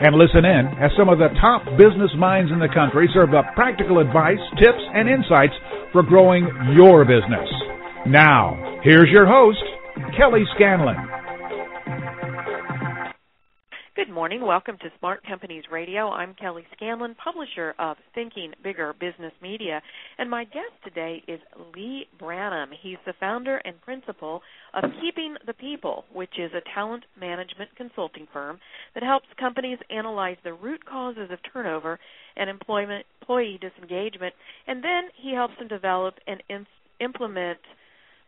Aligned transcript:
and 0.00 0.14
listen 0.16 0.44
in 0.44 0.66
as 0.78 0.90
some 0.98 1.08
of 1.08 1.18
the 1.18 1.28
top 1.40 1.64
business 1.78 2.10
minds 2.18 2.52
in 2.52 2.58
the 2.58 2.68
country 2.68 3.08
serve 3.14 3.34
up 3.34 3.54
practical 3.54 3.98
advice, 3.98 4.40
tips, 4.58 4.82
and 4.94 5.08
insights 5.08 5.54
for 5.92 6.02
growing 6.02 6.46
your 6.76 7.04
business. 7.04 7.48
Now, 8.06 8.80
here's 8.82 9.10
your 9.10 9.26
host, 9.26 9.62
Kelly 10.16 10.44
Scanlon. 10.54 11.15
Good 13.96 14.10
morning. 14.10 14.42
Welcome 14.44 14.76
to 14.82 14.90
Smart 14.98 15.24
Companies 15.26 15.64
Radio. 15.72 16.10
I'm 16.10 16.34
Kelly 16.34 16.66
Scanlon, 16.76 17.14
publisher 17.14 17.74
of 17.78 17.96
Thinking 18.14 18.52
Bigger 18.62 18.92
Business 18.92 19.32
Media, 19.40 19.80
and 20.18 20.28
my 20.28 20.44
guest 20.44 20.74
today 20.84 21.22
is 21.26 21.40
Leigh 21.74 22.06
Branham. 22.18 22.68
He's 22.82 22.98
the 23.06 23.14
founder 23.18 23.56
and 23.64 23.80
principal 23.80 24.42
of 24.74 24.84
Keeping 25.00 25.36
the 25.46 25.54
People, 25.54 26.04
which 26.12 26.38
is 26.38 26.50
a 26.52 26.74
talent 26.74 27.04
management 27.18 27.70
consulting 27.74 28.28
firm 28.34 28.58
that 28.92 29.02
helps 29.02 29.28
companies 29.40 29.78
analyze 29.88 30.36
the 30.44 30.52
root 30.52 30.84
causes 30.84 31.30
of 31.30 31.38
turnover 31.50 31.98
and 32.36 32.50
employment 32.50 33.06
employee 33.22 33.58
disengagement, 33.62 34.34
and 34.66 34.84
then 34.84 35.04
he 35.16 35.32
helps 35.32 35.54
them 35.58 35.68
develop 35.68 36.16
and 36.26 36.42
in- 36.50 36.66
implement 37.00 37.60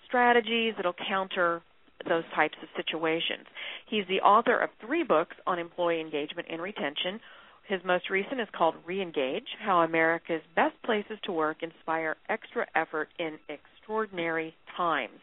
strategies 0.07 0.73
that'll 0.79 0.95
counter 1.07 1.61
those 2.07 2.25
types 2.35 2.57
of 2.63 2.69
situations. 2.77 3.47
He's 3.89 4.07
the 4.09 4.21
author 4.21 4.59
of 4.59 4.71
three 4.85 5.03
books 5.03 5.37
on 5.47 5.59
employee 5.59 6.01
engagement 6.01 6.49
and 6.51 6.61
retention. 6.63 7.21
His 7.67 7.81
most 7.85 8.09
recent 8.09 8.41
is 8.41 8.49
called 8.57 8.75
Reengage 8.89 9.49
How 9.61 9.81
America's 9.81 10.43
Best 10.57 10.81
Places 10.85 11.19
to 11.25 11.33
Work 11.33 11.63
Inspire 11.63 12.17
Extra 12.29 12.67
Effort 12.75 13.09
in 13.19 13.39
Extraordinary 13.49 14.55
Times. 14.77 15.21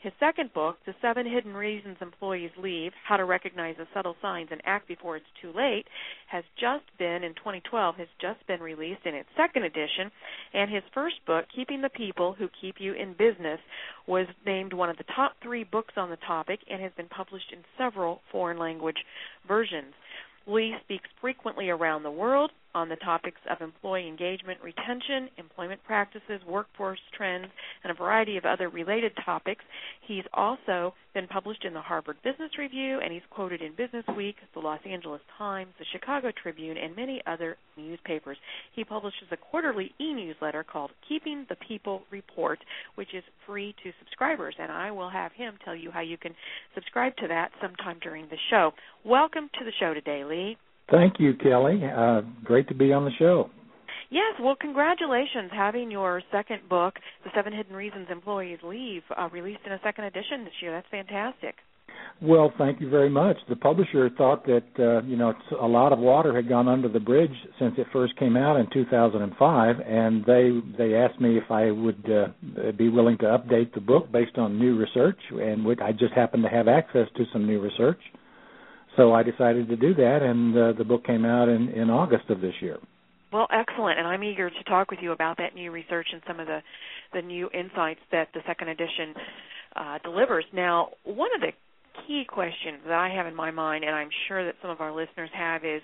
His 0.00 0.14
second 0.18 0.54
book, 0.54 0.78
The 0.86 0.94
Seven 1.02 1.30
Hidden 1.30 1.52
Reasons 1.52 1.98
Employees 2.00 2.52
Leave 2.56 2.92
How 3.06 3.18
to 3.18 3.26
Recognize 3.26 3.76
the 3.76 3.86
Subtle 3.92 4.16
Signs 4.22 4.48
and 4.50 4.62
Act 4.64 4.88
Before 4.88 5.18
It's 5.18 5.26
Too 5.42 5.52
Late, 5.52 5.86
has 6.26 6.42
just 6.58 6.84
been, 6.98 7.22
in 7.22 7.34
2012, 7.34 7.96
has 7.96 8.08
just 8.18 8.46
been 8.46 8.60
released 8.60 9.04
in 9.04 9.14
its 9.14 9.28
second 9.36 9.64
edition. 9.64 10.10
And 10.54 10.70
his 10.70 10.82
first 10.94 11.16
book, 11.26 11.44
Keeping 11.54 11.82
the 11.82 11.90
People 11.90 12.32
Who 12.32 12.48
Keep 12.62 12.76
You 12.80 12.94
in 12.94 13.12
Business, 13.12 13.60
was 14.06 14.26
named 14.46 14.72
one 14.72 14.88
of 14.88 14.96
the 14.96 15.04
top 15.14 15.32
three 15.42 15.64
books 15.64 15.92
on 15.98 16.08
the 16.08 16.16
topic 16.26 16.60
and 16.70 16.80
has 16.80 16.92
been 16.96 17.08
published 17.08 17.52
in 17.52 17.62
several 17.76 18.22
foreign 18.32 18.58
language 18.58 19.04
versions. 19.46 19.92
Leigh 20.46 20.76
speaks 20.82 21.10
frequently 21.20 21.68
around 21.68 22.04
the 22.04 22.10
world 22.10 22.52
on 22.74 22.88
the 22.88 22.96
topics 22.96 23.40
of 23.50 23.60
employee 23.60 24.06
engagement, 24.06 24.58
retention, 24.62 25.28
employment 25.38 25.80
practices, 25.84 26.40
workforce 26.46 27.00
trends, 27.16 27.46
and 27.84 27.90
a 27.90 27.94
variety 27.94 28.36
of 28.36 28.44
other 28.44 28.68
related 28.68 29.12
topics. 29.24 29.64
He's 30.06 30.24
also 30.32 30.94
been 31.14 31.26
published 31.26 31.64
in 31.64 31.74
the 31.74 31.80
Harvard 31.80 32.16
Business 32.22 32.50
Review, 32.58 33.00
and 33.02 33.12
he's 33.12 33.22
quoted 33.30 33.62
in 33.62 33.74
Business 33.74 34.04
Week, 34.16 34.36
the 34.54 34.60
Los 34.60 34.80
Angeles 34.88 35.20
Times, 35.36 35.72
the 35.78 35.84
Chicago 35.92 36.30
Tribune, 36.42 36.76
and 36.76 36.94
many 36.94 37.20
other 37.26 37.56
newspapers. 37.76 38.36
He 38.74 38.84
publishes 38.84 39.28
a 39.32 39.36
quarterly 39.36 39.92
e 40.00 40.12
newsletter 40.12 40.64
called 40.64 40.92
Keeping 41.08 41.46
the 41.48 41.56
People 41.66 42.02
Report, 42.10 42.58
which 42.94 43.14
is 43.14 43.24
free 43.46 43.74
to 43.82 43.90
subscribers, 43.98 44.54
and 44.58 44.70
I 44.70 44.90
will 44.90 45.10
have 45.10 45.32
him 45.32 45.54
tell 45.64 45.74
you 45.74 45.90
how 45.90 46.00
you 46.00 46.16
can 46.16 46.34
subscribe 46.74 47.16
to 47.16 47.28
that 47.28 47.50
sometime 47.60 47.98
during 48.00 48.26
the 48.26 48.38
show. 48.50 48.72
Welcome 49.04 49.50
to 49.58 49.64
the 49.64 49.72
show 49.80 49.94
today, 49.94 50.24
Leigh. 50.24 50.56
Thank 50.90 51.14
you, 51.18 51.34
Kelly. 51.34 51.82
Uh, 51.84 52.22
great 52.44 52.68
to 52.68 52.74
be 52.74 52.92
on 52.92 53.04
the 53.04 53.12
show. 53.18 53.50
Yes, 54.10 54.34
well, 54.40 54.56
congratulations 54.60 55.50
having 55.54 55.88
your 55.90 56.20
second 56.32 56.68
book, 56.68 56.94
The 57.22 57.30
Seven 57.32 57.52
Hidden 57.52 57.76
Reasons 57.76 58.08
Employees 58.10 58.58
Leave, 58.64 59.02
uh, 59.16 59.28
released 59.32 59.60
in 59.64 59.72
a 59.72 59.80
second 59.84 60.04
edition 60.04 60.44
this 60.44 60.54
year. 60.60 60.72
That's 60.72 60.88
fantastic. 60.90 61.54
Well, 62.20 62.52
thank 62.58 62.80
you 62.80 62.90
very 62.90 63.08
much. 63.08 63.36
The 63.48 63.56
publisher 63.56 64.10
thought 64.10 64.44
that 64.46 64.64
uh, 64.78 65.02
you 65.06 65.16
know 65.16 65.32
a 65.58 65.66
lot 65.66 65.92
of 65.92 65.98
water 65.98 66.34
had 66.34 66.48
gone 66.48 66.68
under 66.68 66.88
the 66.88 67.00
bridge 67.00 67.34
since 67.58 67.74
it 67.78 67.86
first 67.92 68.16
came 68.16 68.36
out 68.36 68.56
in 68.56 68.66
2005, 68.72 69.76
and 69.86 70.24
they 70.26 70.60
they 70.76 70.94
asked 70.96 71.20
me 71.20 71.38
if 71.38 71.50
I 71.50 71.70
would 71.70 72.04
uh, 72.10 72.72
be 72.72 72.88
willing 72.88 73.16
to 73.18 73.24
update 73.24 73.72
the 73.74 73.80
book 73.80 74.10
based 74.12 74.36
on 74.36 74.58
new 74.58 74.76
research, 74.76 75.18
and 75.30 75.66
I 75.80 75.92
just 75.92 76.12
happened 76.14 76.42
to 76.42 76.50
have 76.50 76.68
access 76.68 77.06
to 77.16 77.24
some 77.32 77.46
new 77.46 77.60
research. 77.60 78.00
So 78.96 79.12
I 79.14 79.22
decided 79.22 79.68
to 79.68 79.76
do 79.76 79.94
that, 79.94 80.18
and 80.22 80.56
uh, 80.56 80.72
the 80.76 80.84
book 80.84 81.04
came 81.04 81.24
out 81.24 81.48
in, 81.48 81.68
in 81.70 81.90
August 81.90 82.28
of 82.28 82.40
this 82.40 82.54
year. 82.60 82.78
Well, 83.32 83.46
excellent, 83.52 83.98
and 83.98 84.08
I'm 84.08 84.24
eager 84.24 84.50
to 84.50 84.64
talk 84.64 84.90
with 84.90 84.98
you 85.00 85.12
about 85.12 85.36
that 85.38 85.54
new 85.54 85.70
research 85.70 86.08
and 86.12 86.20
some 86.26 86.40
of 86.40 86.46
the 86.48 86.60
the 87.12 87.22
new 87.22 87.48
insights 87.54 88.00
that 88.10 88.28
the 88.34 88.40
second 88.46 88.68
edition 88.68 89.14
uh, 89.76 89.98
delivers. 90.02 90.44
Now, 90.52 90.88
one 91.04 91.30
of 91.34 91.40
the 91.40 91.52
key 92.06 92.24
questions 92.28 92.78
that 92.84 92.92
I 92.92 93.08
have 93.08 93.26
in 93.26 93.34
my 93.34 93.50
mind, 93.50 93.84
and 93.84 93.94
I'm 93.94 94.08
sure 94.26 94.44
that 94.44 94.54
some 94.60 94.70
of 94.70 94.80
our 94.80 94.92
listeners 94.92 95.30
have, 95.32 95.64
is 95.64 95.82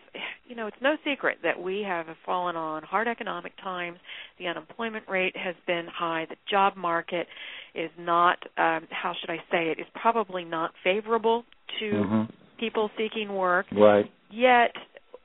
you 0.49 0.57
know, 0.57 0.67
it's 0.67 0.77
no 0.81 0.97
secret 1.05 1.39
that 1.45 1.61
we 1.61 1.85
have 1.87 2.07
fallen 2.25 2.57
on 2.57 2.83
hard 2.83 3.07
economic 3.07 3.53
times. 3.63 3.99
The 4.39 4.49
unemployment 4.49 5.09
rate 5.09 5.37
has 5.37 5.55
been 5.67 5.87
high. 5.93 6.27
The 6.29 6.37
job 6.51 6.77
market 6.77 7.29
is 7.75 7.91
not, 7.99 8.39
um, 8.57 8.89
how 8.91 9.15
should 9.21 9.31
I 9.31 9.39
say 9.53 9.71
it, 9.71 9.79
is 9.79 9.87
probably 10.01 10.45
not 10.45 10.73
favorable 10.83 11.45
to 11.79 11.85
mm-hmm 11.85 12.23
people 12.59 12.91
seeking 12.97 13.35
work. 13.35 13.67
Right. 13.73 14.07
Yet, 14.31 14.73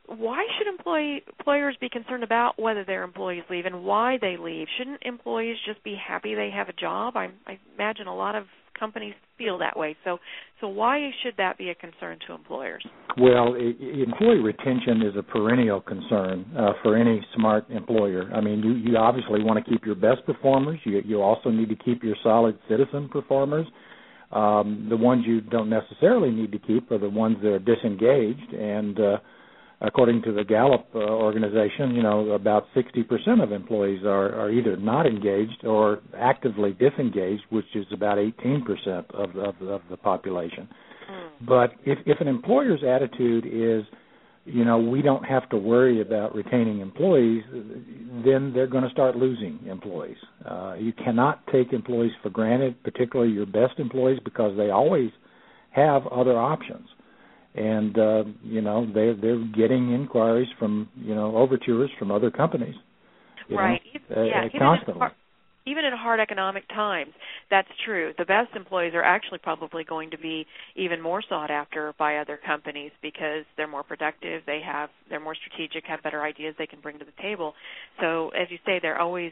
why 0.08 0.46
should 0.58 0.68
employee, 0.68 1.24
employers 1.40 1.78
be 1.80 1.90
concerned 1.90 2.24
about 2.24 2.60
whether 2.60 2.84
their 2.84 3.04
employees 3.04 3.44
leave 3.50 3.66
and 3.66 3.84
why 3.84 4.18
they 4.20 4.36
leave? 4.38 4.68
Shouldn't 4.78 5.02
employees 5.04 5.58
just 5.66 5.84
be 5.84 5.96
happy 5.96 6.36
they 6.36 6.50
have 6.54 6.70
a 6.70 6.74
job? 6.74 7.16
I, 7.16 7.30
I 7.48 7.60
imagine 7.76 8.08
a 8.08 8.16
lot 8.16 8.36
of 8.36 8.46
companies 8.78 9.14
feel 9.38 9.58
that 9.60 9.78
way. 9.78 9.96
So, 10.04 10.18
so 10.60 10.68
why 10.68 11.12
should 11.24 11.36
that 11.38 11.58
be 11.58 11.70
a 11.70 11.76
concern 11.76 12.18
to 12.28 12.34
employers? 12.34 12.86
Well, 13.18 13.56
employee 13.56 14.40
retention 14.40 15.02
is 15.04 15.16
a 15.18 15.24
perennial 15.24 15.82
concern 15.82 16.46
uh, 16.58 16.74
for 16.82 16.98
any 16.98 17.22
smart 17.36 17.70
employer. 17.70 18.30
I 18.34 18.42
mean, 18.42 18.60
you 18.60 18.74
you 18.74 18.98
obviously 18.98 19.44
want 19.44 19.64
to 19.64 19.72
keep 19.72 19.86
your 19.86 19.96
best 19.96 20.26
performers. 20.26 20.80
You 20.84 21.02
you 21.06 21.22
also 21.22 21.50
need 21.50 21.70
to 21.70 21.76
keep 21.76 22.04
your 22.04 22.16
solid 22.24 22.58
citizen 22.68 23.08
performers. 23.10 23.68
Um, 24.32 24.88
the 24.90 24.98
ones 24.98 25.24
you 25.28 25.42
don't 25.42 25.70
necessarily 25.70 26.32
need 26.32 26.52
to 26.54 26.60
keep 26.60 26.90
are 26.92 26.98
the 26.98 27.10
ones 27.10 27.38
that 27.42 27.50
are 27.50 27.60
disengaged, 27.60 28.54
and 28.54 29.00
uh, 29.00 29.18
according 29.82 30.22
to 30.24 30.32
the 30.32 30.44
Gallup 30.44 30.88
uh, 30.96 31.00
organization, 31.00 31.96
you 31.96 32.04
know 32.04 32.32
about 32.32 32.66
60% 32.76 33.44
of 33.44 33.52
employees 33.52 34.04
are, 34.06 34.34
are 34.40 34.52
either 34.52 34.78
not 34.78 35.06
engaged 35.06 35.66
or 35.66 36.00
actively 36.18 36.74
disengaged, 36.74 37.44
which 37.50 37.66
is 37.76 37.86
about 37.92 38.18
18% 38.18 38.64
of, 39.14 39.36
of, 39.36 39.62
of 39.62 39.82
the 39.90 39.98
population. 39.98 40.70
Mm. 41.12 41.48
But 41.48 41.72
if, 41.86 42.00
if 42.06 42.22
an 42.22 42.28
employer's 42.28 42.84
attitude 42.88 43.46
is 43.46 43.84
you 44.46 44.66
know 44.66 44.78
we 44.78 45.02
don't 45.02 45.24
have 45.24 45.48
to 45.50 45.58
worry 45.58 46.02
about 46.02 46.34
retaining 46.36 46.80
employees 46.80 47.44
then 48.26 48.52
they're 48.54 48.68
going 48.68 48.84
to 48.84 48.90
start 48.90 49.16
losing 49.16 49.60
employees. 49.68 50.18
Uh, 50.50 50.76
you 50.78 50.92
cannot 50.94 51.46
take 51.48 51.72
employees 51.74 52.12
for 52.22 52.30
granted 52.30 52.82
particularly 52.84 53.32
your 53.32 53.46
best 53.46 53.80
employees 53.80 54.20
because 54.24 54.56
they 54.58 54.70
always 54.70 55.10
have 55.72 56.06
other 56.08 56.38
options. 56.38 56.88
And 57.56 57.98
uh, 57.98 58.24
you 58.44 58.62
know 58.62 58.88
they're 58.94 59.16
they're 59.16 59.44
getting 59.48 59.94
inquiries 59.94 60.48
from 60.58 60.90
you 60.96 61.14
know 61.14 61.36
overtures 61.36 61.90
from 62.00 62.12
other 62.12 62.32
companies. 62.32 62.76
Right. 63.50 63.82
know, 64.16 64.24
yeah 64.24 64.46
uh, 64.46 64.60
constantly 64.60 65.08
even 65.66 65.86
in 65.86 65.94
hard 65.94 66.20
economic 66.20 66.68
times, 66.70 67.14
that's 67.50 67.68
true. 67.86 68.14
The 68.18 68.26
best 68.26 68.56
employees 68.56 68.94
are 68.96 69.04
actually 69.04 69.40
probably 69.40 69.84
going 69.84 70.12
to 70.12 70.18
be 70.18 70.46
even 70.76 71.02
more 71.02 71.22
sought 71.28 71.52
after 71.52 71.94
by 72.00 72.18
other 72.18 72.40
companies 72.44 72.92
because 73.02 73.46
they're 73.58 73.68
more 73.68 73.84
productive, 73.84 74.42
they 74.46 74.62
have 74.66 74.90
they're 75.10 75.20
more 75.20 75.36
strategic, 75.36 75.86
have 75.86 76.02
better 76.04 76.24
ideas 76.24 76.56
they 76.58 76.68
can 76.68 76.80
bring 76.82 77.00
to 77.00 77.06
the 77.06 77.22
table. 77.22 77.54
So 78.00 78.30
as 78.30 78.48
you 78.50 78.58
say, 78.66 78.80
they're 78.82 79.00
always 79.00 79.32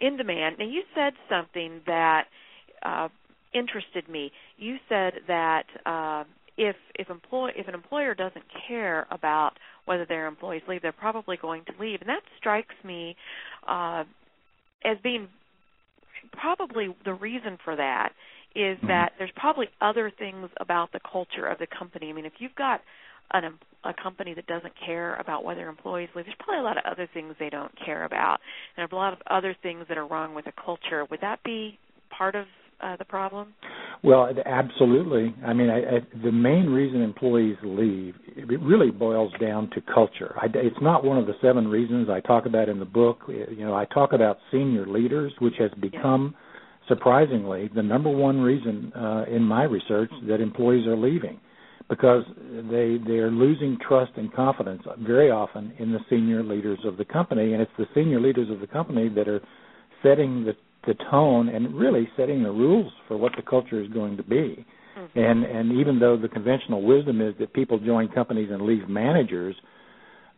in 0.00 0.16
demand. 0.16 0.56
Now 0.58 0.66
you 0.66 0.82
said 0.94 1.14
something 1.28 1.80
that 1.86 2.24
uh, 2.82 3.08
interested 3.54 4.08
me. 4.08 4.32
You 4.58 4.76
said 4.88 5.14
that 5.28 5.64
uh, 5.86 6.24
if 6.56 6.76
if 6.96 7.08
employ 7.08 7.50
if 7.56 7.68
an 7.68 7.74
employer 7.74 8.14
doesn't 8.14 8.44
care 8.68 9.06
about 9.10 9.52
whether 9.84 10.04
their 10.04 10.26
employees 10.26 10.62
leave, 10.68 10.82
they're 10.82 10.92
probably 10.92 11.36
going 11.36 11.64
to 11.64 11.72
leave, 11.80 12.00
and 12.00 12.08
that 12.08 12.22
strikes 12.38 12.74
me 12.84 13.16
uh, 13.66 14.04
as 14.84 14.96
being 15.02 15.28
probably 16.32 16.94
the 17.04 17.14
reason 17.14 17.58
for 17.64 17.76
that 17.76 18.12
is 18.54 18.76
mm-hmm. 18.78 18.88
that 18.88 19.12
there's 19.18 19.30
probably 19.36 19.68
other 19.80 20.10
things 20.18 20.48
about 20.60 20.92
the 20.92 21.00
culture 21.10 21.46
of 21.46 21.58
the 21.58 21.66
company. 21.66 22.10
I 22.10 22.12
mean, 22.12 22.26
if 22.26 22.34
you've 22.38 22.54
got 22.54 22.80
an 23.32 23.58
a 23.84 23.92
company 24.00 24.32
that 24.34 24.46
doesn't 24.46 24.72
care 24.84 25.16
about 25.16 25.42
whether 25.42 25.68
employees 25.68 26.08
leave, 26.14 26.24
there's 26.26 26.36
probably 26.38 26.60
a 26.60 26.62
lot 26.62 26.76
of 26.76 26.84
other 26.84 27.08
things 27.12 27.34
they 27.40 27.50
don't 27.50 27.72
care 27.84 28.04
about, 28.04 28.38
and 28.76 28.90
a 28.90 28.94
lot 28.94 29.12
of 29.12 29.18
other 29.28 29.56
things 29.60 29.84
that 29.88 29.98
are 29.98 30.06
wrong 30.06 30.34
with 30.34 30.44
the 30.44 30.52
culture. 30.64 31.04
Would 31.10 31.20
that 31.20 31.42
be 31.42 31.78
part 32.16 32.36
of 32.36 32.46
uh, 32.82 32.96
the 32.96 33.04
problem? 33.04 33.54
Well, 34.02 34.28
absolutely. 34.44 35.34
I 35.46 35.52
mean, 35.52 35.70
I, 35.70 35.78
I, 35.78 36.00
the 36.24 36.32
main 36.32 36.66
reason 36.66 37.02
employees 37.02 37.56
leave 37.62 38.14
it 38.26 38.60
really 38.60 38.90
boils 38.90 39.32
down 39.40 39.70
to 39.70 39.80
culture. 39.94 40.34
I, 40.40 40.46
it's 40.54 40.80
not 40.80 41.04
one 41.04 41.18
of 41.18 41.26
the 41.26 41.34
seven 41.40 41.68
reasons 41.68 42.08
I 42.10 42.20
talk 42.20 42.46
about 42.46 42.68
in 42.68 42.78
the 42.78 42.84
book. 42.84 43.20
You 43.28 43.64
know, 43.64 43.74
I 43.74 43.84
talk 43.86 44.12
about 44.12 44.38
senior 44.50 44.86
leaders, 44.86 45.32
which 45.40 45.54
has 45.58 45.70
become 45.80 46.34
surprisingly 46.88 47.70
the 47.74 47.82
number 47.82 48.10
one 48.10 48.40
reason 48.40 48.92
uh, 48.94 49.24
in 49.30 49.42
my 49.42 49.64
research 49.64 50.10
that 50.28 50.40
employees 50.40 50.86
are 50.86 50.96
leaving 50.96 51.38
because 51.88 52.24
they 52.70 52.98
they 53.06 53.18
are 53.18 53.30
losing 53.30 53.78
trust 53.86 54.12
and 54.16 54.32
confidence 54.32 54.82
very 55.00 55.30
often 55.30 55.72
in 55.78 55.92
the 55.92 55.98
senior 56.08 56.42
leaders 56.42 56.78
of 56.84 56.96
the 56.96 57.04
company, 57.04 57.52
and 57.52 57.62
it's 57.62 57.70
the 57.78 57.86
senior 57.94 58.20
leaders 58.20 58.50
of 58.50 58.60
the 58.60 58.66
company 58.66 59.08
that 59.08 59.28
are 59.28 59.40
setting 60.02 60.44
the 60.44 60.54
the 60.86 60.94
tone 61.10 61.48
and 61.48 61.74
really 61.74 62.08
setting 62.16 62.42
the 62.42 62.50
rules 62.50 62.92
for 63.08 63.16
what 63.16 63.32
the 63.36 63.42
culture 63.42 63.80
is 63.80 63.88
going 63.90 64.16
to 64.16 64.22
be. 64.22 64.64
Mm-hmm. 64.98 65.18
And 65.18 65.44
and 65.44 65.80
even 65.80 65.98
though 65.98 66.16
the 66.16 66.28
conventional 66.28 66.82
wisdom 66.82 67.20
is 67.20 67.34
that 67.38 67.52
people 67.52 67.78
join 67.78 68.08
companies 68.08 68.50
and 68.50 68.62
leave 68.62 68.88
managers, 68.88 69.54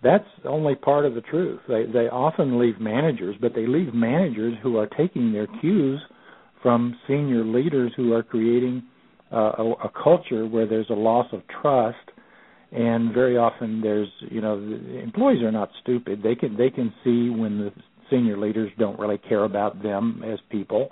that's 0.03 0.29
only 0.45 0.75
part 0.75 1.07
of 1.07 1.15
the 1.15 1.23
truth. 1.23 1.61
They 1.69 1.85
they 1.87 2.09
often 2.09 2.59
leave 2.59 2.81
managers, 2.81 3.37
but 3.41 3.55
they 3.55 3.67
leave 3.67 3.95
managers 3.95 4.55
who 4.63 4.77
are 4.79 4.87
taking 4.87 5.33
their 5.33 5.49
cues 5.61 6.01
from 6.63 6.97
senior 7.09 7.45
leaders 7.45 7.93
who 7.97 8.13
are 8.13 8.23
creating 8.23 8.83
uh, 9.33 9.53
a, 9.59 9.71
a 9.85 9.93
culture 10.03 10.47
where 10.47 10.67
there's 10.67 10.89
a 10.91 10.95
loss 10.95 11.27
of 11.33 11.43
trust 11.61 11.99
and 12.73 13.13
very 13.15 13.37
often 13.37 13.81
there's 13.81 14.09
you 14.31 14.41
know 14.41 14.61
the 14.61 14.99
employees 14.99 15.43
are 15.43 15.53
not 15.53 15.71
stupid 15.83 16.23
they 16.23 16.35
can 16.35 16.57
they 16.57 16.71
can 16.71 16.93
see 17.05 17.31
when 17.31 17.59
the 17.59 17.73
senior 18.11 18.39
leaders 18.39 18.71
don't 18.79 18.99
really 18.99 19.19
care 19.19 19.45
about 19.45 19.83
them 19.83 20.23
as 20.25 20.39
people. 20.51 20.89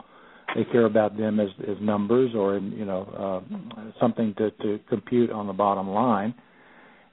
They 0.55 0.65
care 0.65 0.85
about 0.85 1.17
them 1.17 1.41
as 1.41 1.49
as 1.69 1.77
numbers 1.81 2.33
or 2.35 2.59
you 2.59 2.85
know 2.85 3.43
uh, 3.47 3.91
something 4.01 4.35
to 4.39 4.51
to 4.51 4.81
compute 4.89 5.31
on 5.31 5.47
the 5.47 5.53
bottom 5.53 5.89
line. 5.89 6.35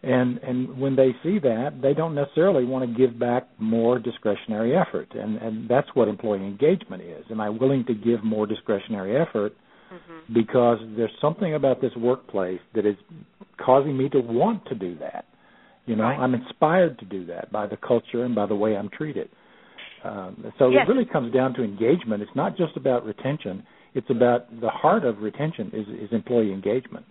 And 0.01 0.37
and 0.39 0.79
when 0.79 0.95
they 0.95 1.11
see 1.23 1.39
that, 1.39 1.79
they 1.81 1.93
don't 1.93 2.15
necessarily 2.15 2.63
want 2.65 2.89
to 2.89 2.97
give 2.97 3.19
back 3.19 3.47
more 3.59 3.99
discretionary 3.99 4.75
effort, 4.75 5.09
and 5.13 5.37
and 5.37 5.69
that's 5.69 5.87
what 5.93 6.07
employee 6.07 6.45
engagement 6.45 7.03
is. 7.03 7.25
Am 7.29 7.41
I 7.41 7.49
willing 7.49 7.85
to 7.85 7.93
give 7.93 8.23
more 8.23 8.45
discretionary 8.45 9.17
effort? 9.17 9.53
Mm-hmm. 9.91 10.33
Because 10.33 10.77
there's 10.95 11.11
something 11.19 11.55
about 11.55 11.81
this 11.81 11.91
workplace 11.97 12.61
that 12.75 12.85
is 12.85 12.95
causing 13.57 13.97
me 13.97 14.07
to 14.09 14.19
want 14.19 14.65
to 14.67 14.75
do 14.75 14.97
that. 14.99 15.25
You 15.85 15.95
know, 15.95 16.03
right. 16.03 16.19
I'm 16.19 16.35
inspired 16.35 16.99
to 16.99 17.05
do 17.05 17.25
that 17.25 17.51
by 17.51 17.65
the 17.65 17.75
culture 17.75 18.23
and 18.23 18.35
by 18.35 18.45
the 18.45 18.55
way 18.55 18.77
I'm 18.77 18.89
treated. 18.89 19.29
Um, 20.03 20.51
so 20.57 20.69
yes. 20.69 20.85
it 20.87 20.91
really 20.91 21.05
comes 21.05 21.33
down 21.33 21.53
to 21.55 21.63
engagement. 21.63 22.21
It's 22.21 22.35
not 22.35 22.57
just 22.57 22.77
about 22.77 23.05
retention. 23.05 23.63
It's 23.93 24.09
about 24.09 24.49
the 24.61 24.69
heart 24.69 25.03
of 25.03 25.19
retention 25.19 25.71
is, 25.73 25.87
is 25.87 26.09
employee 26.11 26.53
engagement. 26.53 27.05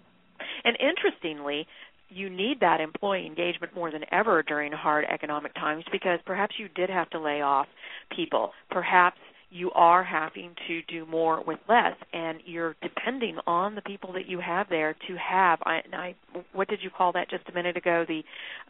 And 0.65 0.77
interestingly, 0.81 1.67
you 2.09 2.31
need 2.31 2.61
that 2.61 2.81
employee 2.81 3.27
engagement 3.27 3.75
more 3.75 3.91
than 3.91 4.03
ever 4.13 4.43
during 4.43 4.73
hard 4.73 5.05
economic 5.13 5.55
times 5.55 5.85
because 5.93 6.19
perhaps 6.25 6.55
you 6.59 6.69
did 6.69 6.89
have 6.89 7.11
to 7.11 7.21
lay 7.21 7.43
off 7.43 7.67
people. 8.15 8.53
Perhaps 8.71 9.19
you 9.51 9.71
are 9.73 10.05
having 10.05 10.55
to 10.67 10.83
do 10.83 11.07
more 11.07 11.43
with 11.43 11.59
less 11.69 11.95
and 12.13 12.41
you're 12.45 12.77
depending 12.83 13.37
on 13.47 13.75
the 13.75 13.81
people 13.83 14.13
that 14.13 14.29
you 14.29 14.41
have 14.41 14.69
there 14.69 14.95
to 15.07 15.17
have 15.17 15.59
I, 15.65 15.81
I 15.93 16.15
what 16.53 16.69
did 16.69 16.81
you 16.83 16.91
call 16.91 17.13
that 17.13 17.31
just 17.31 17.49
a 17.49 17.55
minute 17.55 17.77
ago 17.77 18.05
the 18.07 18.23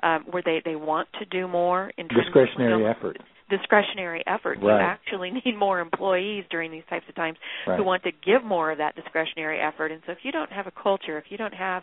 um, 0.06 0.24
where 0.30 0.42
they 0.44 0.62
they 0.64 0.76
want 0.76 1.08
to 1.18 1.24
do 1.24 1.48
more 1.48 1.90
in 1.98 2.08
terms 2.08 2.20
of 2.20 2.32
discretionary 2.32 2.86
effort 2.86 3.18
discretionary 3.50 4.22
effort. 4.26 4.58
Right. 4.60 4.80
You 4.80 4.86
actually 4.86 5.30
need 5.44 5.56
more 5.56 5.80
employees 5.80 6.44
during 6.50 6.70
these 6.70 6.82
types 6.88 7.06
of 7.08 7.14
times 7.14 7.38
right. 7.66 7.78
who 7.78 7.84
want 7.84 8.02
to 8.04 8.10
give 8.10 8.44
more 8.44 8.70
of 8.70 8.78
that 8.78 8.94
discretionary 8.94 9.60
effort. 9.60 9.92
And 9.92 10.02
so 10.06 10.12
if 10.12 10.18
you 10.22 10.32
don't 10.32 10.52
have 10.52 10.66
a 10.66 10.72
culture, 10.82 11.18
if 11.18 11.24
you 11.28 11.36
don't 11.36 11.54
have 11.54 11.82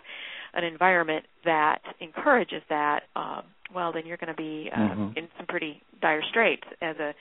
an 0.54 0.64
environment 0.64 1.26
that 1.44 1.80
encourages 2.00 2.62
that, 2.70 3.02
um, 3.16 3.44
well, 3.74 3.92
then 3.92 4.06
you're 4.06 4.18
going 4.18 4.34
to 4.34 4.36
be 4.36 4.70
uh, 4.74 4.80
mm-hmm. 4.80 5.18
in 5.18 5.28
some 5.38 5.46
pretty 5.48 5.82
dire 6.02 6.22
straits 6.30 6.64
as 6.82 6.96
a 6.98 7.14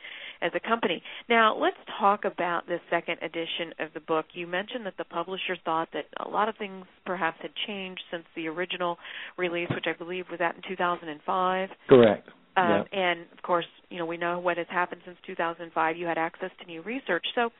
as 0.42 0.50
a 0.54 0.60
company. 0.60 1.02
Now, 1.28 1.56
let's 1.56 1.76
talk 1.98 2.24
about 2.24 2.66
the 2.66 2.78
second 2.90 3.16
edition 3.22 3.72
of 3.78 3.94
the 3.94 4.00
book. 4.00 4.26
You 4.34 4.46
mentioned 4.46 4.84
that 4.84 4.94
the 4.98 5.04
publisher 5.04 5.56
thought 5.64 5.88
that 5.94 6.04
a 6.24 6.28
lot 6.28 6.50
of 6.50 6.56
things 6.58 6.84
perhaps 7.06 7.38
had 7.40 7.52
changed 7.66 8.02
since 8.10 8.24
the 8.36 8.48
original 8.48 8.98
release, 9.38 9.68
which 9.70 9.86
I 9.86 9.96
believe 9.96 10.26
was 10.30 10.40
out 10.40 10.54
in 10.54 10.62
2005. 10.68 11.68
Correct. 11.88 12.28
Um, 12.56 12.84
And 12.92 13.20
of 13.32 13.42
course, 13.42 13.66
you 13.90 13.98
know 13.98 14.06
we 14.06 14.16
know 14.16 14.38
what 14.38 14.56
has 14.58 14.66
happened 14.70 15.02
since 15.04 15.16
2005. 15.26 15.96
You 15.96 16.06
had 16.06 16.18
access 16.18 16.50
to 16.60 16.66
new 16.66 16.82
research. 16.82 17.26
So, 17.34 17.50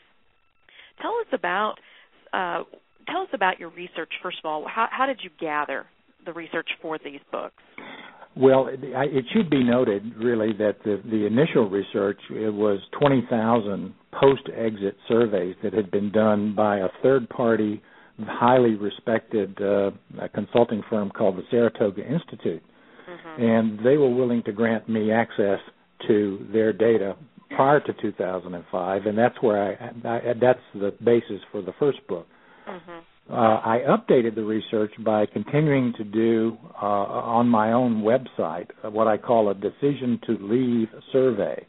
tell 1.01 1.15
us 1.21 1.27
about 1.33 1.75
uh, 2.33 2.65
tell 3.09 3.23
us 3.23 3.29
about 3.33 3.59
your 3.59 3.71
research. 3.71 4.11
First 4.23 4.39
of 4.43 4.49
all, 4.49 4.67
how, 4.67 4.89
how 4.91 5.07
did 5.07 5.21
you 5.23 5.31
gather 5.41 5.87
the 6.25 6.33
research 6.33 6.69
for 6.81 6.99
these 6.99 7.21
books? 7.31 7.63
Well, 8.37 8.67
it, 8.67 8.81
it 8.83 9.25
should 9.33 9.49
be 9.49 9.63
noted 9.63 10.17
really 10.17 10.53
that 10.55 10.79
the, 10.85 11.01
the 11.09 11.27
initial 11.27 11.71
research 11.71 12.19
it 12.31 12.53
was 12.53 12.81
20,000 12.99 13.95
post-exit 14.13 14.97
surveys 15.07 15.55
that 15.63 15.73
had 15.73 15.91
been 15.91 16.11
done 16.11 16.55
by 16.55 16.79
a 16.79 16.89
third-party, 17.03 17.81
highly 18.21 18.75
respected 18.75 19.57
uh, 19.63 19.91
consulting 20.35 20.83
firm 20.91 21.11
called 21.11 21.37
the 21.37 21.43
Saratoga 21.51 22.03
Institute 22.03 22.63
mm-hmm. 23.09 23.43
and 23.43 23.79
they 23.85 23.97
were 23.97 24.13
willing 24.13 24.43
to 24.45 24.53
grant 24.53 24.89
me 24.89 25.11
access 25.13 25.59
to 26.09 26.47
their 26.53 26.73
data 26.73 27.17
prior 27.51 27.81
to 27.81 27.93
2005, 28.01 29.07
and 29.07 29.17
that's 29.17 29.41
where 29.41 29.63
I, 29.63 30.09
I 30.09 30.35
that's 30.41 30.61
the 30.75 30.93
basis 31.03 31.41
for 31.53 31.63
the 31.63 31.73
first 31.79 32.07
book. 32.09 32.27
Mm-hmm. 32.69 33.33
Uh, 33.33 33.35
I 33.37 33.81
updated 33.89 34.35
the 34.35 34.45
research 34.45 34.93
by 35.03 35.25
continuing 35.25 35.95
to 35.97 36.05
do 36.05 36.59
uh, 36.75 36.85
on 36.85 37.49
my 37.49 37.73
own 37.73 38.03
website 38.03 38.69
what 38.83 39.07
I 39.07 39.17
call 39.17 39.49
a 39.49 39.55
decision 39.55 40.21
to 40.27 40.39
leave 40.41 40.89
survey. 41.11 41.67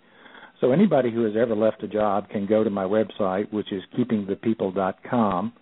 So 0.60 0.72
anybody 0.72 1.12
who 1.12 1.24
has 1.24 1.34
ever 1.40 1.56
left 1.56 1.84
a 1.84 1.88
job 1.88 2.30
can 2.30 2.46
go 2.46 2.64
to 2.64 2.70
my 2.70 2.84
website, 2.84 3.52
which 3.54 3.72
is 3.72 3.84
keepingthepeople.com, 3.98 5.54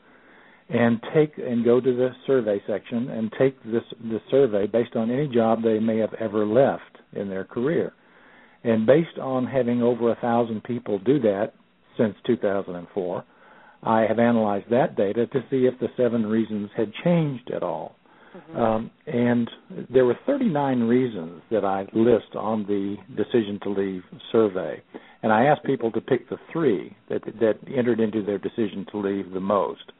and 0.74 1.00
take 1.14 1.38
and 1.38 1.64
go 1.64 1.80
to 1.80 1.96
the 1.96 2.10
survey 2.26 2.62
section 2.68 3.10
and 3.12 3.32
take 3.38 3.62
this 3.64 3.84
the 4.02 4.20
survey 4.32 4.66
based 4.66 4.96
on 4.96 5.12
any 5.12 5.28
job 5.28 5.62
they 5.62 5.80
may 5.80 5.98
have 5.98 6.14
ever 6.16 6.46
left 6.46 6.98
in 7.14 7.30
their 7.30 7.44
career. 7.44 7.94
And 8.64 8.86
based 8.86 9.20
on 9.22 9.46
having 9.46 9.84
over 9.84 10.12
a 10.12 10.16
thousand 10.16 10.64
people 10.64 10.98
do 11.00 11.20
that 11.20 11.54
since 11.98 12.16
2004, 12.26 13.24
I 13.84 14.02
have 14.08 14.18
analyzed 14.18 14.72
that 14.72 14.96
data 14.96 15.28
to 15.28 15.40
see 15.52 15.68
if 15.68 15.80
the 15.80 15.90
seven 15.96 16.26
reasons 16.26 16.72
had 16.76 16.92
changed 17.04 17.52
at 17.54 17.62
all. 17.62 17.96
Mm-hmm. 18.36 18.58
Um, 18.58 18.92
and 19.06 19.48
there 19.92 20.06
were 20.06 20.18
39 20.26 20.80
reasons 20.84 21.44
that 21.52 21.64
I 21.64 21.82
list 21.94 22.36
on 22.36 22.66
the 22.66 22.96
decision 23.16 23.60
to 23.64 23.70
leave 23.70 24.02
survey. 24.32 24.82
And 25.22 25.32
I 25.32 25.46
asked 25.46 25.66
people 25.66 25.92
to 25.92 26.02
pick 26.02 26.30
the 26.30 26.38
three 26.52 26.96
that 27.10 27.22
that 27.40 27.60
entered 27.72 28.00
into 28.00 28.24
their 28.24 28.40
decision 28.40 28.88
to 28.92 28.98
leave 28.98 29.32
the 29.32 29.40
most. 29.40 29.92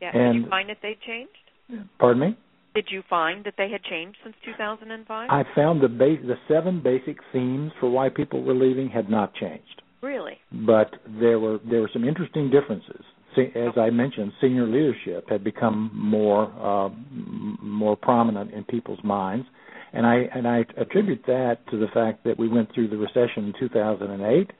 Yeah. 0.00 0.16
And, 0.16 0.34
Did 0.34 0.44
you 0.44 0.50
find 0.50 0.68
that 0.68 0.78
they 0.82 0.96
changed? 1.06 1.88
Pardon 1.98 2.20
me? 2.20 2.36
Did 2.74 2.88
you 2.90 3.02
find 3.08 3.42
that 3.44 3.54
they 3.56 3.70
had 3.70 3.82
changed 3.84 4.18
since 4.22 4.36
2005? 4.44 5.30
I 5.30 5.44
found 5.54 5.82
the 5.82 5.88
base, 5.88 6.20
the 6.22 6.36
seven 6.46 6.82
basic 6.82 7.16
themes 7.32 7.72
for 7.80 7.88
why 7.88 8.10
people 8.10 8.42
were 8.42 8.54
leaving 8.54 8.90
had 8.90 9.08
not 9.08 9.34
changed. 9.34 9.82
Really? 10.02 10.34
But 10.52 10.90
there 11.20 11.38
were 11.40 11.58
there 11.68 11.80
were 11.80 11.90
some 11.92 12.04
interesting 12.04 12.50
differences. 12.50 13.02
As 13.54 13.76
I 13.76 13.90
mentioned, 13.90 14.32
senior 14.40 14.66
leadership 14.66 15.28
had 15.28 15.42
become 15.42 15.90
more 15.94 16.52
uh, 16.60 16.90
more 17.62 17.96
prominent 17.96 18.52
in 18.52 18.64
people's 18.64 19.02
minds, 19.02 19.46
and 19.92 20.06
I 20.06 20.28
and 20.34 20.46
I 20.46 20.64
attribute 20.76 21.22
that 21.26 21.58
to 21.70 21.78
the 21.78 21.88
fact 21.92 22.24
that 22.24 22.38
we 22.38 22.48
went 22.48 22.72
through 22.74 22.88
the 22.88 22.96
recession 22.96 23.46
in 23.46 23.54
2008 23.58 24.50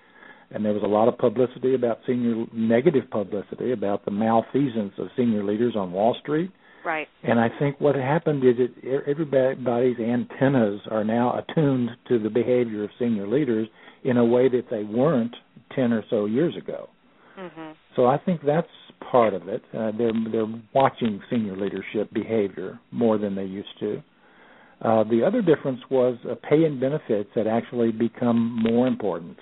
and 0.50 0.64
there 0.64 0.72
was 0.72 0.82
a 0.82 0.88
lot 0.88 1.08
of 1.08 1.18
publicity 1.18 1.74
about 1.74 1.98
senior 2.06 2.44
negative 2.52 3.10
publicity 3.10 3.72
about 3.72 4.04
the 4.04 4.10
malfeasance 4.10 4.92
of 4.98 5.08
senior 5.16 5.42
leaders 5.44 5.74
on 5.76 5.92
Wall 5.92 6.16
Street. 6.20 6.50
Right. 6.84 7.08
And 7.24 7.40
I 7.40 7.48
think 7.58 7.80
what 7.80 7.96
happened 7.96 8.44
is 8.44 8.54
that 8.58 9.02
everybody's 9.08 9.98
antennas 9.98 10.80
are 10.88 11.02
now 11.02 11.42
attuned 11.42 11.90
to 12.08 12.20
the 12.20 12.30
behavior 12.30 12.84
of 12.84 12.90
senior 12.98 13.26
leaders 13.26 13.68
in 14.04 14.18
a 14.18 14.24
way 14.24 14.48
that 14.48 14.66
they 14.70 14.84
weren't 14.84 15.34
10 15.74 15.92
or 15.92 16.04
so 16.08 16.26
years 16.26 16.56
ago. 16.56 16.88
Mm-hmm. 17.36 17.72
So 17.96 18.06
I 18.06 18.18
think 18.18 18.40
that's 18.46 18.68
part 19.10 19.34
of 19.34 19.48
it. 19.48 19.62
Uh, 19.76 19.90
they're 19.98 20.12
they're 20.30 20.62
watching 20.74 21.20
senior 21.28 21.56
leadership 21.56 22.12
behavior 22.12 22.78
more 22.92 23.18
than 23.18 23.34
they 23.34 23.44
used 23.44 23.78
to. 23.80 24.02
Uh, 24.80 25.04
the 25.04 25.22
other 25.26 25.42
difference 25.42 25.80
was 25.90 26.16
uh, 26.30 26.34
pay 26.48 26.64
and 26.64 26.80
benefits 26.80 27.30
had 27.34 27.46
actually 27.46 27.92
become 27.92 28.62
more 28.62 28.86
important. 28.86 29.38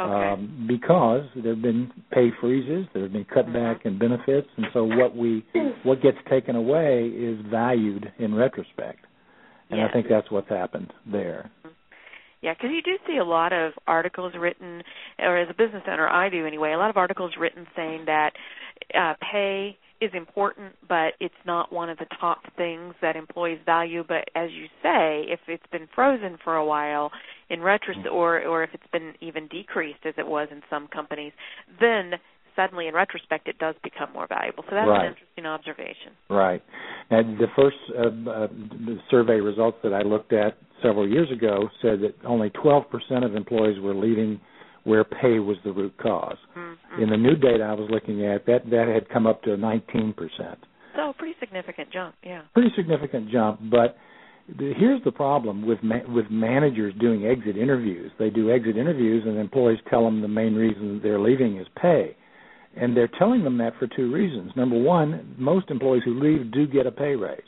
Okay. 0.00 0.28
Um, 0.28 0.66
because 0.66 1.26
there 1.36 1.54
have 1.54 1.62
been 1.62 1.92
pay 2.10 2.30
freezes, 2.40 2.86
there 2.94 3.02
have 3.02 3.12
been 3.12 3.26
cutback 3.26 3.84
in 3.84 3.98
benefits, 3.98 4.48
and 4.56 4.66
so 4.72 4.84
what 4.84 5.14
we 5.14 5.44
what 5.82 6.00
gets 6.00 6.16
taken 6.30 6.56
away 6.56 7.08
is 7.08 7.38
valued 7.50 8.10
in 8.18 8.34
retrospect. 8.34 9.04
and 9.68 9.78
yes. 9.78 9.88
I 9.90 9.92
think 9.92 10.06
that's 10.08 10.30
what's 10.30 10.48
happened 10.48 10.90
there. 11.10 11.50
Yeah, 12.40 12.54
because 12.54 12.70
you 12.72 12.80
do 12.80 12.96
see 13.06 13.18
a 13.18 13.24
lot 13.24 13.52
of 13.52 13.72
articles 13.86 14.32
written, 14.38 14.82
or 15.18 15.36
as 15.36 15.48
a 15.50 15.54
business 15.54 15.82
owner, 15.86 16.08
I 16.08 16.30
do 16.30 16.46
anyway. 16.46 16.72
A 16.72 16.78
lot 16.78 16.88
of 16.88 16.96
articles 16.96 17.32
written 17.38 17.66
saying 17.76 18.04
that 18.06 18.32
uh, 18.94 19.14
pay 19.30 19.76
is 20.00 20.10
important, 20.14 20.74
but 20.88 21.14
it's 21.20 21.34
not 21.44 21.72
one 21.72 21.90
of 21.90 21.98
the 21.98 22.06
top 22.20 22.40
things 22.56 22.94
that 23.02 23.16
employees 23.16 23.58
value. 23.66 24.02
But 24.06 24.28
as 24.34 24.50
you 24.50 24.66
say, 24.82 25.24
if 25.28 25.40
it's 25.48 25.66
been 25.70 25.88
frozen 25.94 26.38
for 26.42 26.56
a 26.56 26.64
while, 26.64 27.10
in 27.48 27.60
retrospect, 27.60 28.08
or 28.08 28.42
or 28.42 28.62
if 28.62 28.70
it's 28.72 28.86
been 28.92 29.12
even 29.20 29.48
decreased 29.48 30.06
as 30.06 30.14
it 30.16 30.26
was 30.26 30.48
in 30.50 30.62
some 30.70 30.88
companies, 30.88 31.32
then 31.80 32.12
suddenly 32.56 32.88
in 32.88 32.94
retrospect 32.94 33.48
it 33.48 33.58
does 33.58 33.74
become 33.82 34.12
more 34.12 34.26
valuable. 34.26 34.64
So 34.68 34.74
that's 34.74 34.88
right. 34.88 35.06
an 35.06 35.12
interesting 35.12 35.46
observation. 35.46 36.12
Right. 36.28 36.62
And 37.10 37.38
the 37.38 37.46
first 37.56 37.76
uh, 37.96 38.30
uh, 38.30 38.48
survey 39.10 39.40
results 39.40 39.78
that 39.82 39.92
I 39.92 40.02
looked 40.02 40.32
at 40.32 40.58
several 40.82 41.08
years 41.08 41.30
ago 41.30 41.68
said 41.82 42.00
that 42.00 42.14
only 42.24 42.50
12% 42.50 42.84
of 43.24 43.34
employees 43.34 43.80
were 43.80 43.94
leaving 43.94 44.40
where 44.84 45.04
pay 45.04 45.38
was 45.38 45.56
the 45.64 45.72
root 45.72 45.94
because 45.96 46.36
mm-hmm. 46.56 47.02
In 47.02 47.10
the 47.10 47.16
new 47.16 47.36
data 47.36 47.62
I 47.64 47.74
was 47.74 47.88
looking 47.90 48.26
at, 48.26 48.46
that 48.46 48.68
that 48.70 48.88
had 48.92 49.08
come 49.08 49.26
up 49.26 49.42
to 49.42 49.50
19%. 49.50 50.14
So 50.96 51.12
pretty 51.16 51.34
significant 51.38 51.92
jump, 51.92 52.14
yeah. 52.24 52.42
Pretty 52.52 52.70
significant 52.76 53.30
jump, 53.30 53.60
but 53.70 53.96
the, 54.58 54.72
here's 54.76 55.02
the 55.04 55.12
problem 55.12 55.66
with 55.66 55.78
ma- 55.82 56.06
with 56.08 56.26
managers 56.30 56.94
doing 57.00 57.26
exit 57.26 57.56
interviews. 57.56 58.10
They 58.18 58.30
do 58.30 58.50
exit 58.50 58.76
interviews, 58.76 59.22
and 59.26 59.38
employees 59.38 59.78
tell 59.88 60.04
them 60.04 60.20
the 60.20 60.28
main 60.28 60.54
reason 60.54 61.00
they're 61.02 61.20
leaving 61.20 61.58
is 61.58 61.66
pay. 61.80 62.16
And 62.76 62.96
they're 62.96 63.10
telling 63.18 63.42
them 63.42 63.58
that 63.58 63.74
for 63.78 63.88
two 63.88 64.12
reasons. 64.12 64.52
Number 64.56 64.78
one, 64.78 65.34
most 65.38 65.70
employees 65.70 66.02
who 66.04 66.20
leave 66.20 66.52
do 66.52 66.66
get 66.66 66.86
a 66.86 66.92
pay 66.92 67.16
raise. 67.16 67.40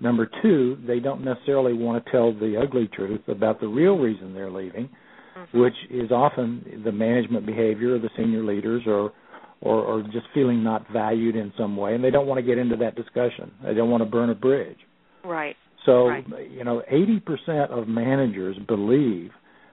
Number 0.00 0.28
two, 0.42 0.76
they 0.86 1.00
don't 1.00 1.24
necessarily 1.24 1.72
want 1.72 2.04
to 2.04 2.10
tell 2.10 2.32
the 2.32 2.60
ugly 2.60 2.88
truth 2.92 3.22
about 3.28 3.60
the 3.60 3.68
real 3.68 3.96
reason 3.96 4.34
they're 4.34 4.50
leaving, 4.50 4.88
mm-hmm. 5.36 5.60
which 5.60 5.74
is 5.90 6.10
often 6.10 6.82
the 6.84 6.92
management 6.92 7.46
behavior 7.46 7.94
of 7.96 8.02
the 8.02 8.10
senior 8.16 8.42
leaders 8.42 8.82
or, 8.86 9.12
or 9.60 9.82
or 9.82 10.02
just 10.02 10.26
feeling 10.34 10.62
not 10.62 10.86
valued 10.92 11.36
in 11.36 11.52
some 11.58 11.76
way, 11.76 11.94
and 11.94 12.02
they 12.02 12.10
don't 12.10 12.26
want 12.26 12.38
to 12.38 12.46
get 12.46 12.58
into 12.58 12.76
that 12.76 12.94
discussion. 12.94 13.52
They 13.64 13.74
don't 13.74 13.90
want 13.90 14.02
to 14.02 14.08
burn 14.08 14.30
a 14.30 14.34
bridge. 14.34 14.78
Right. 15.24 15.56
So, 15.84 16.08
right. 16.08 16.26
you 16.50 16.64
know, 16.64 16.82
80% 16.92 17.70
of 17.70 17.86
managers 17.86 18.56
believe 18.66 19.30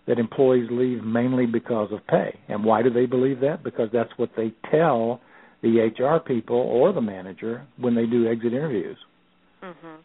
that 0.08 0.20
employees 0.20 0.68
leave 0.72 1.04
mainly 1.04 1.46
because 1.46 1.92
of 1.92 2.06
pay. 2.08 2.40
And 2.48 2.64
why 2.64 2.84
do 2.84 2.90
they 2.90 3.06
believe 3.06 3.40
that? 3.42 3.64
Because 3.64 3.90
that's 3.92 4.12
what 4.18 4.30
they 4.38 4.54
tell 4.70 5.22
the 5.62 5.80
HR 5.80 6.20
people 6.20 6.58
or 6.58 6.94
the 6.94 7.02
manager 7.02 7.66
when 7.78 7.96
they 7.96 8.06
do 8.06 8.30
exit 8.30 8.54
interviews. 8.54 8.98
Mm-hmm. 9.64 9.96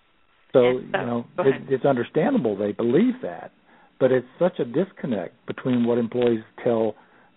So, 0.53 0.61
so 0.61 0.69
you 0.79 0.93
know, 0.93 1.27
it, 1.41 1.63
it's 1.69 1.85
understandable 1.85 2.57
they 2.57 2.73
believe 2.73 3.15
that, 3.23 3.51
but 4.01 4.13
it's 4.13 4.27
such 4.39 4.59
a 4.59 4.65
disconnect 4.65 5.35
between 5.47 5.85
what 5.85 5.99
employees 5.99 6.43
tell 6.63 6.95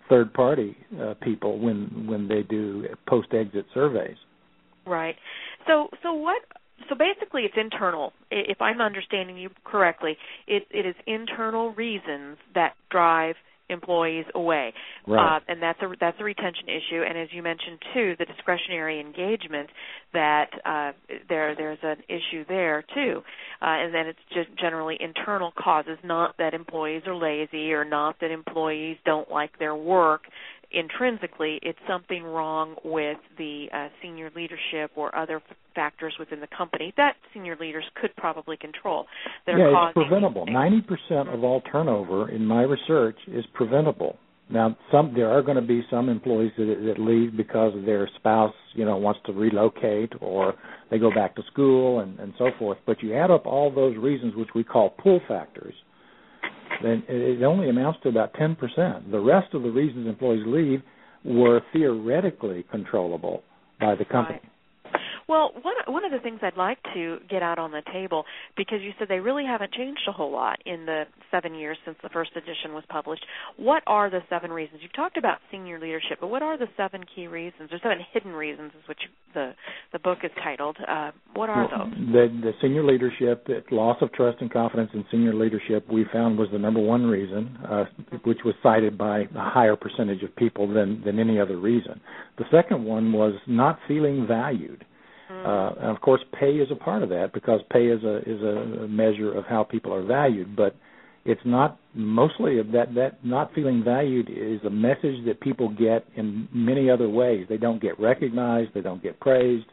third 0.08 0.32
party 0.32 0.76
uh, 1.00 1.14
people 1.22 1.58
when 1.58 2.06
when 2.06 2.28
they 2.28 2.42
do 2.42 2.86
post 3.08 3.28
exit 3.32 3.66
surveys. 3.72 4.16
Right. 4.86 5.16
So 5.66 5.88
so 6.02 6.12
what 6.12 6.42
so 6.88 6.94
basically 6.94 7.42
it's 7.42 7.54
internal 7.56 8.12
if 8.30 8.60
i'm 8.60 8.80
understanding 8.80 9.36
you 9.36 9.50
correctly 9.64 10.16
it 10.46 10.66
it 10.70 10.86
is 10.86 10.94
internal 11.06 11.72
reasons 11.74 12.38
that 12.54 12.74
drive 12.90 13.36
employees 13.72 14.26
away. 14.34 14.72
Right. 15.06 15.36
uh, 15.36 15.40
and 15.48 15.62
that's 15.62 15.80
a 15.82 15.88
that's 16.00 16.16
a 16.20 16.24
retention 16.24 16.68
issue. 16.68 17.02
And 17.08 17.18
as 17.18 17.28
you 17.32 17.42
mentioned 17.42 17.78
too 17.94 18.14
the 18.18 18.24
discretionary 18.24 19.00
engagement 19.00 19.70
that 20.12 20.50
uh, 20.64 20.92
there 21.28 21.54
there's 21.56 21.78
an 21.82 21.96
issue 22.08 22.44
there 22.48 22.84
too. 22.94 23.22
Uh, 23.60 23.82
and 23.82 23.94
then 23.94 24.06
it's 24.06 24.18
just 24.32 24.48
generally 24.60 24.96
internal 25.00 25.52
causes 25.58 25.98
not 26.04 26.36
that 26.38 26.54
employees 26.54 27.02
are 27.06 27.16
lazy 27.16 27.72
or 27.72 27.84
not 27.84 28.16
that 28.20 28.30
employees 28.30 28.96
don't 29.04 29.30
like 29.30 29.58
their 29.58 29.74
work 29.74 30.22
intrinsically 30.72 31.58
it's 31.62 31.78
something 31.88 32.22
wrong 32.22 32.76
with 32.84 33.18
the 33.38 33.66
uh, 33.72 33.88
senior 34.02 34.30
leadership 34.34 34.90
or 34.96 35.14
other 35.16 35.36
f- 35.36 35.56
factors 35.74 36.14
within 36.18 36.40
the 36.40 36.48
company 36.56 36.92
that 36.96 37.14
senior 37.32 37.56
leaders 37.60 37.84
could 38.00 38.14
probably 38.16 38.56
control. 38.56 39.06
That 39.46 39.58
yeah, 39.58 39.88
it's 39.88 39.94
preventable. 39.94 40.46
Ninety 40.46 40.80
percent 40.82 41.28
of 41.28 41.44
all 41.44 41.60
turnover 41.72 42.30
in 42.30 42.44
my 42.44 42.62
research 42.62 43.16
is 43.28 43.44
preventable. 43.54 44.18
Now, 44.50 44.76
some 44.90 45.14
there 45.14 45.30
are 45.30 45.42
going 45.42 45.56
to 45.56 45.62
be 45.62 45.82
some 45.90 46.08
employees 46.10 46.52
that, 46.58 46.82
that 46.86 47.00
leave 47.00 47.36
because 47.36 47.72
their 47.86 48.08
spouse, 48.16 48.52
you 48.74 48.84
know, 48.84 48.98
wants 48.98 49.20
to 49.26 49.32
relocate 49.32 50.12
or 50.20 50.54
they 50.90 50.98
go 50.98 51.10
back 51.10 51.34
to 51.36 51.42
school 51.50 52.00
and, 52.00 52.18
and 52.20 52.34
so 52.36 52.50
forth. 52.58 52.76
But 52.84 53.02
you 53.02 53.14
add 53.16 53.30
up 53.30 53.46
all 53.46 53.72
those 53.74 53.96
reasons, 53.96 54.34
which 54.34 54.50
we 54.54 54.62
call 54.62 54.90
pull 54.90 55.20
factors, 55.26 55.74
then 56.82 57.02
it 57.08 57.42
only 57.42 57.68
amounts 57.68 58.00
to 58.02 58.08
about 58.08 58.32
10%. 58.34 59.10
The 59.10 59.20
rest 59.20 59.54
of 59.54 59.62
the 59.62 59.70
reasons 59.70 60.06
employees 60.06 60.44
leave 60.46 60.82
were 61.24 61.60
theoretically 61.72 62.64
controllable 62.70 63.42
by 63.80 63.94
the 63.94 64.04
company. 64.04 64.40
Right. 64.42 64.48
Well, 65.32 65.52
one 65.62 65.74
one 65.86 66.04
of 66.04 66.12
the 66.12 66.18
things 66.18 66.40
I'd 66.42 66.58
like 66.58 66.76
to 66.92 67.16
get 67.30 67.42
out 67.42 67.58
on 67.58 67.70
the 67.70 67.80
table 67.90 68.24
because 68.54 68.82
you 68.82 68.90
said 68.98 69.08
they 69.08 69.18
really 69.18 69.46
haven't 69.46 69.72
changed 69.72 70.02
a 70.06 70.12
whole 70.12 70.30
lot 70.30 70.58
in 70.66 70.84
the 70.84 71.04
seven 71.30 71.54
years 71.54 71.78
since 71.86 71.96
the 72.02 72.10
first 72.10 72.32
edition 72.36 72.74
was 72.74 72.84
published. 72.90 73.24
What 73.56 73.82
are 73.86 74.10
the 74.10 74.20
seven 74.28 74.50
reasons? 74.50 74.80
You've 74.82 74.92
talked 74.92 75.16
about 75.16 75.38
senior 75.50 75.80
leadership, 75.80 76.18
but 76.20 76.26
what 76.26 76.42
are 76.42 76.58
the 76.58 76.66
seven 76.76 77.00
key 77.16 77.28
reasons 77.28 77.70
or 77.72 77.78
seven 77.82 77.96
hidden 78.12 78.32
reasons, 78.32 78.72
is 78.78 78.86
what 78.86 78.98
you, 79.00 79.08
the 79.32 79.52
the 79.94 80.00
book 80.00 80.18
is 80.22 80.30
titled? 80.44 80.76
Uh, 80.86 81.12
what 81.32 81.48
are 81.48 81.66
well, 81.66 81.86
those? 81.86 82.12
The, 82.12 82.40
the 82.42 82.52
senior 82.60 82.84
leadership, 82.84 83.46
the 83.46 83.62
loss 83.70 83.96
of 84.02 84.12
trust 84.12 84.36
and 84.42 84.52
confidence 84.52 84.90
in 84.92 85.02
senior 85.10 85.34
leadership, 85.34 85.90
we 85.90 86.04
found 86.12 86.36
was 86.36 86.50
the 86.52 86.58
number 86.58 86.80
one 86.80 87.06
reason, 87.06 87.56
uh, 87.66 87.84
which 88.24 88.40
was 88.44 88.54
cited 88.62 88.98
by 88.98 89.20
a 89.20 89.28
higher 89.34 89.76
percentage 89.76 90.22
of 90.22 90.36
people 90.36 90.68
than 90.68 91.02
than 91.06 91.18
any 91.18 91.40
other 91.40 91.56
reason. 91.56 92.02
The 92.36 92.44
second 92.50 92.84
one 92.84 93.14
was 93.14 93.32
not 93.46 93.78
feeling 93.88 94.26
valued. 94.28 94.84
Uh, 95.30 95.72
and 95.80 95.90
of 95.90 96.00
course, 96.00 96.20
pay 96.38 96.52
is 96.52 96.68
a 96.70 96.76
part 96.76 97.02
of 97.02 97.08
that 97.08 97.32
because 97.32 97.60
pay 97.70 97.86
is 97.86 98.02
a 98.04 98.18
is 98.18 98.42
a 98.42 98.86
measure 98.88 99.32
of 99.32 99.44
how 99.46 99.62
people 99.64 99.92
are 99.94 100.04
valued. 100.04 100.54
But 100.54 100.74
it's 101.24 101.40
not 101.44 101.78
mostly 101.94 102.56
that 102.56 102.94
that 102.94 103.24
not 103.24 103.54
feeling 103.54 103.82
valued 103.84 104.28
is 104.28 104.60
a 104.64 104.70
message 104.70 105.24
that 105.26 105.40
people 105.40 105.68
get 105.68 106.06
in 106.16 106.48
many 106.52 106.90
other 106.90 107.08
ways. 107.08 107.46
They 107.48 107.56
don't 107.56 107.80
get 107.80 107.98
recognized. 107.98 108.70
They 108.74 108.80
don't 108.80 109.02
get 109.02 109.20
praised. 109.20 109.66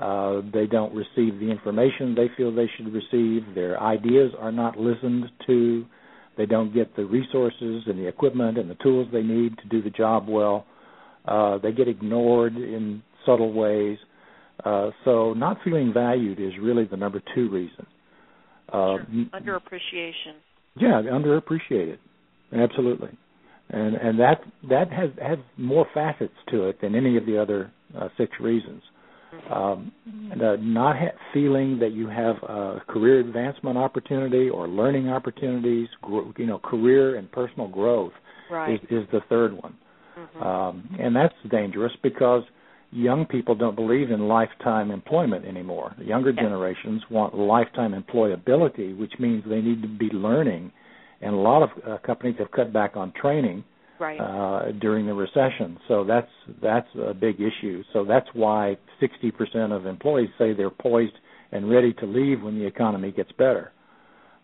Uh, 0.00 0.40
they 0.52 0.66
don't 0.66 0.94
receive 0.94 1.38
the 1.38 1.50
information 1.50 2.14
they 2.14 2.30
feel 2.36 2.52
they 2.52 2.70
should 2.76 2.92
receive. 2.92 3.54
Their 3.54 3.80
ideas 3.80 4.32
are 4.38 4.52
not 4.52 4.78
listened 4.78 5.26
to. 5.46 5.84
They 6.36 6.46
don't 6.46 6.72
get 6.72 6.96
the 6.96 7.04
resources 7.04 7.82
and 7.86 7.98
the 7.98 8.08
equipment 8.08 8.56
and 8.58 8.70
the 8.70 8.74
tools 8.76 9.06
they 9.12 9.22
need 9.22 9.56
to 9.58 9.68
do 9.68 9.82
the 9.82 9.90
job 9.90 10.28
well. 10.28 10.64
Uh, 11.26 11.58
they 11.58 11.72
get 11.72 11.88
ignored 11.88 12.56
in 12.56 13.02
subtle 13.26 13.52
ways. 13.52 13.98
Uh, 14.64 14.90
so 15.04 15.32
not 15.34 15.58
feeling 15.64 15.92
valued 15.92 16.40
is 16.40 16.52
really 16.60 16.84
the 16.84 16.96
number 16.96 17.20
two 17.34 17.50
reason. 17.50 17.86
Uh, 18.68 18.96
sure. 18.96 19.06
Underappreciation. 19.34 20.34
Yeah, 20.76 21.02
underappreciated. 21.02 21.98
Absolutely. 22.52 23.10
And 23.70 23.96
and 23.96 24.18
that 24.20 24.42
that 24.68 24.92
has 24.92 25.10
has 25.20 25.38
more 25.56 25.86
facets 25.94 26.34
to 26.50 26.68
it 26.68 26.80
than 26.80 26.94
any 26.94 27.16
of 27.16 27.26
the 27.26 27.40
other 27.40 27.70
uh, 27.98 28.08
six 28.16 28.32
reasons. 28.40 28.82
Mm-hmm. 29.34 29.52
Um, 29.52 29.92
uh, 30.32 30.56
not 30.60 30.96
ha- 30.98 31.16
feeling 31.32 31.78
that 31.78 31.92
you 31.92 32.06
have 32.06 32.36
a 32.42 32.82
career 32.86 33.20
advancement 33.20 33.78
opportunity 33.78 34.50
or 34.50 34.68
learning 34.68 35.08
opportunities, 35.08 35.88
gro- 36.02 36.34
you 36.36 36.44
know, 36.44 36.58
career 36.58 37.16
and 37.16 37.32
personal 37.32 37.66
growth 37.68 38.12
right. 38.50 38.74
is, 38.74 38.80
is 38.90 39.08
the 39.10 39.20
third 39.30 39.54
one. 39.54 39.74
Mm-hmm. 40.18 40.42
Um, 40.42 40.96
and 41.00 41.16
that's 41.16 41.34
dangerous 41.50 41.92
because 42.02 42.42
young 42.92 43.24
people 43.24 43.54
don't 43.54 43.74
believe 43.74 44.10
in 44.10 44.28
lifetime 44.28 44.90
employment 44.90 45.44
anymore. 45.46 45.94
The 45.98 46.04
younger 46.04 46.32
generations 46.32 47.02
want 47.10 47.34
lifetime 47.34 47.92
employability, 47.92 48.96
which 48.96 49.14
means 49.18 49.42
they 49.48 49.60
need 49.60 49.82
to 49.82 49.88
be 49.88 50.10
learning. 50.12 50.70
And 51.22 51.34
a 51.34 51.38
lot 51.38 51.62
of 51.62 51.70
uh, 51.86 51.98
companies 52.06 52.36
have 52.38 52.50
cut 52.50 52.72
back 52.72 52.96
on 52.96 53.12
training 53.20 53.64
right. 53.98 54.18
uh, 54.18 54.72
during 54.72 55.06
the 55.06 55.14
recession. 55.14 55.78
So 55.88 56.04
that's 56.04 56.28
that's 56.62 56.88
a 56.94 57.14
big 57.14 57.36
issue. 57.36 57.82
So 57.92 58.04
that's 58.04 58.26
why 58.34 58.76
60% 59.00 59.72
of 59.74 59.86
employees 59.86 60.28
say 60.38 60.52
they're 60.52 60.70
poised 60.70 61.14
and 61.50 61.70
ready 61.70 61.94
to 61.94 62.06
leave 62.06 62.42
when 62.42 62.58
the 62.58 62.66
economy 62.66 63.12
gets 63.12 63.32
better. 63.32 63.72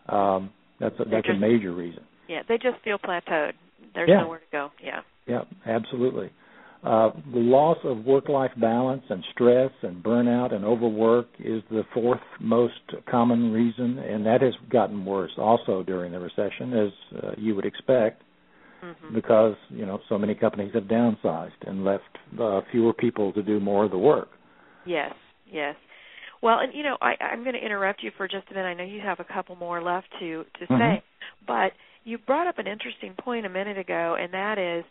Um, 0.07 0.51
that's 0.79 0.95
a, 0.99 1.05
that's 1.05 1.27
just, 1.27 1.37
a 1.37 1.39
major 1.39 1.73
reason. 1.73 2.03
Yeah, 2.27 2.41
they 2.47 2.55
just 2.55 2.81
feel 2.83 2.97
plateaued. 2.97 3.53
There's 3.93 4.09
yeah. 4.09 4.21
nowhere 4.21 4.39
to 4.39 4.45
go. 4.51 4.69
Yeah. 4.83 5.01
Yeah, 5.27 5.43
absolutely. 5.67 6.31
Uh, 6.81 7.11
the 7.33 7.39
loss 7.39 7.77
of 7.83 8.05
work-life 8.05 8.51
balance 8.55 9.03
and 9.09 9.21
stress 9.33 9.71
and 9.81 10.01
burnout 10.01 10.53
and 10.53 10.63
overwork 10.63 11.27
is 11.37 11.61
the 11.69 11.83
fourth 11.93 12.21
most 12.39 12.79
common 13.09 13.51
reason, 13.51 13.99
and 13.99 14.25
that 14.25 14.41
has 14.41 14.53
gotten 14.69 15.03
worse 15.03 15.31
also 15.37 15.83
during 15.83 16.13
the 16.13 16.19
recession, 16.19 16.73
as 16.73 16.91
uh, 17.21 17.31
you 17.37 17.53
would 17.53 17.65
expect, 17.65 18.23
mm-hmm. 18.81 19.13
because 19.13 19.55
you 19.69 19.85
know 19.85 19.99
so 20.07 20.17
many 20.17 20.33
companies 20.33 20.71
have 20.73 20.83
downsized 20.83 21.51
and 21.67 21.83
left 21.83 22.17
uh, 22.39 22.61
fewer 22.71 22.93
people 22.93 23.33
to 23.33 23.43
do 23.43 23.59
more 23.59 23.83
of 23.83 23.91
the 23.91 23.97
work. 23.97 24.29
Yes, 24.85 25.13
yes. 25.51 25.75
Well, 26.41 26.59
and 26.59 26.73
you 26.73 26.83
know, 26.83 26.97
I, 27.01 27.21
I'm 27.21 27.43
going 27.43 27.55
to 27.55 27.65
interrupt 27.65 28.03
you 28.03 28.11
for 28.15 28.25
just 28.27 28.49
a 28.51 28.53
minute. 28.53 28.69
I 28.69 28.73
know 28.73 28.85
you 28.85 29.01
have 29.01 29.19
a 29.19 29.25
couple 29.25 29.57
more 29.57 29.81
left 29.81 30.07
to 30.19 30.45
to 30.59 30.65
Mhm. 30.67 30.79
say, 30.79 31.03
but 31.45 31.73
you 32.05 32.17
brought 32.17 32.47
up 32.47 32.57
an 32.57 32.67
interesting 32.67 33.13
point 33.15 33.45
a 33.45 33.49
minute 33.49 33.77
ago, 33.77 34.15
and 34.19 34.33
that 34.33 34.57
is, 34.57 34.85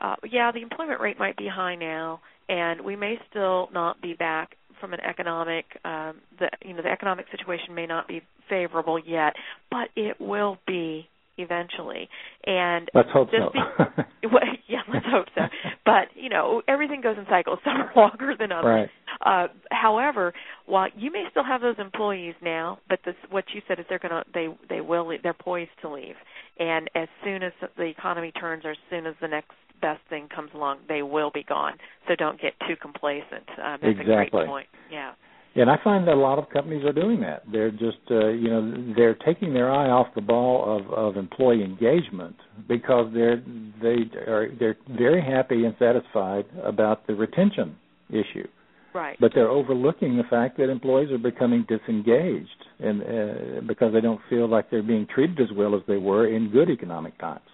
uh, 0.00 0.16
yeah, 0.30 0.50
the 0.52 0.62
employment 0.62 1.00
rate 1.00 1.18
might 1.18 1.36
be 1.36 1.48
high 1.48 1.74
now, 1.74 2.20
and 2.48 2.80
we 2.80 2.96
may 2.96 3.18
still 3.30 3.68
not 3.72 4.00
be 4.00 4.14
back 4.14 4.56
from 4.80 4.92
an 4.92 5.00
economic, 5.00 5.64
um, 5.84 6.16
the 6.38 6.48
you 6.64 6.74
know, 6.74 6.82
the 6.82 6.90
economic 6.90 7.26
situation 7.30 7.74
may 7.74 7.86
not 7.86 8.08
be 8.08 8.22
favorable 8.48 8.98
yet, 8.98 9.34
but 9.70 9.88
it 9.96 10.20
will 10.20 10.58
be 10.66 11.08
eventually. 11.38 12.08
And 12.46 12.90
Let's 12.94 13.08
hope 13.12 13.30
just 13.30 13.42
so. 13.42 13.50
be, 13.52 14.26
well, 14.32 14.42
yeah, 14.68 14.80
let's 14.92 15.06
hope 15.08 15.26
so. 15.34 15.42
But 15.84 16.08
you 16.14 16.28
know, 16.28 16.62
everything 16.68 17.00
goes 17.00 17.16
in 17.18 17.26
cycles. 17.28 17.58
Some 17.64 17.76
are 17.76 17.92
longer 17.96 18.34
than 18.38 18.52
others. 18.52 18.64
right. 18.64 18.90
Uh, 19.24 19.48
however, 19.70 20.32
while 20.66 20.88
you 20.96 21.10
may 21.10 21.24
still 21.30 21.44
have 21.44 21.60
those 21.60 21.76
employees 21.78 22.34
now, 22.42 22.78
but 22.88 22.98
this, 23.04 23.14
what 23.30 23.44
you 23.54 23.62
said 23.68 23.78
is 23.78 23.86
they're 23.88 23.98
going 23.98 24.10
to 24.12 24.24
they 24.34 24.48
they 24.68 24.80
will 24.80 25.10
they're 25.22 25.32
poised 25.34 25.70
to 25.82 25.88
leave, 25.92 26.16
and 26.58 26.90
as 26.94 27.08
soon 27.24 27.42
as 27.42 27.52
the 27.76 27.84
economy 27.84 28.32
turns, 28.32 28.64
or 28.64 28.72
as 28.72 28.76
soon 28.90 29.06
as 29.06 29.14
the 29.20 29.28
next 29.28 29.52
best 29.80 30.00
thing 30.08 30.28
comes 30.34 30.50
along, 30.54 30.78
they 30.88 31.02
will 31.02 31.30
be 31.32 31.42
gone. 31.44 31.74
So 32.08 32.14
don't 32.16 32.40
get 32.40 32.52
too 32.66 32.74
complacent. 32.80 33.46
Um, 33.62 33.78
that's 33.82 33.84
a 33.84 34.00
Exactly. 34.00 34.30
great 34.30 34.46
point. 34.46 34.66
Yeah. 34.90 35.12
And 35.56 35.70
I 35.70 35.76
find 35.84 36.06
that 36.08 36.14
a 36.14 36.20
lot 36.20 36.38
of 36.38 36.50
companies 36.50 36.84
are 36.84 36.92
doing 36.92 37.20
that. 37.20 37.44
They're 37.50 37.70
just, 37.70 37.98
uh, 38.10 38.28
you 38.28 38.50
know, 38.50 38.94
they're 38.96 39.14
taking 39.14 39.54
their 39.54 39.70
eye 39.70 39.88
off 39.88 40.08
the 40.14 40.20
ball 40.20 40.78
of, 40.78 40.92
of 40.92 41.16
employee 41.16 41.62
engagement 41.62 42.34
because 42.68 43.12
they're 43.14 43.42
they 43.80 43.98
are 44.26 44.48
they're 44.58 44.76
very 44.96 45.22
happy 45.22 45.64
and 45.64 45.74
satisfied 45.78 46.44
about 46.64 47.06
the 47.06 47.14
retention 47.14 47.76
issue, 48.10 48.48
Right. 48.92 49.16
but 49.20 49.30
they're 49.34 49.48
overlooking 49.48 50.16
the 50.16 50.24
fact 50.28 50.56
that 50.58 50.70
employees 50.70 51.12
are 51.12 51.18
becoming 51.18 51.64
disengaged 51.68 52.48
and 52.80 53.02
uh, 53.02 53.60
because 53.66 53.92
they 53.92 54.00
don't 54.00 54.20
feel 54.28 54.48
like 54.48 54.70
they're 54.70 54.82
being 54.82 55.06
treated 55.14 55.40
as 55.40 55.54
well 55.56 55.76
as 55.76 55.82
they 55.86 55.98
were 55.98 56.26
in 56.26 56.50
good 56.50 56.68
economic 56.68 57.16
times. 57.18 57.46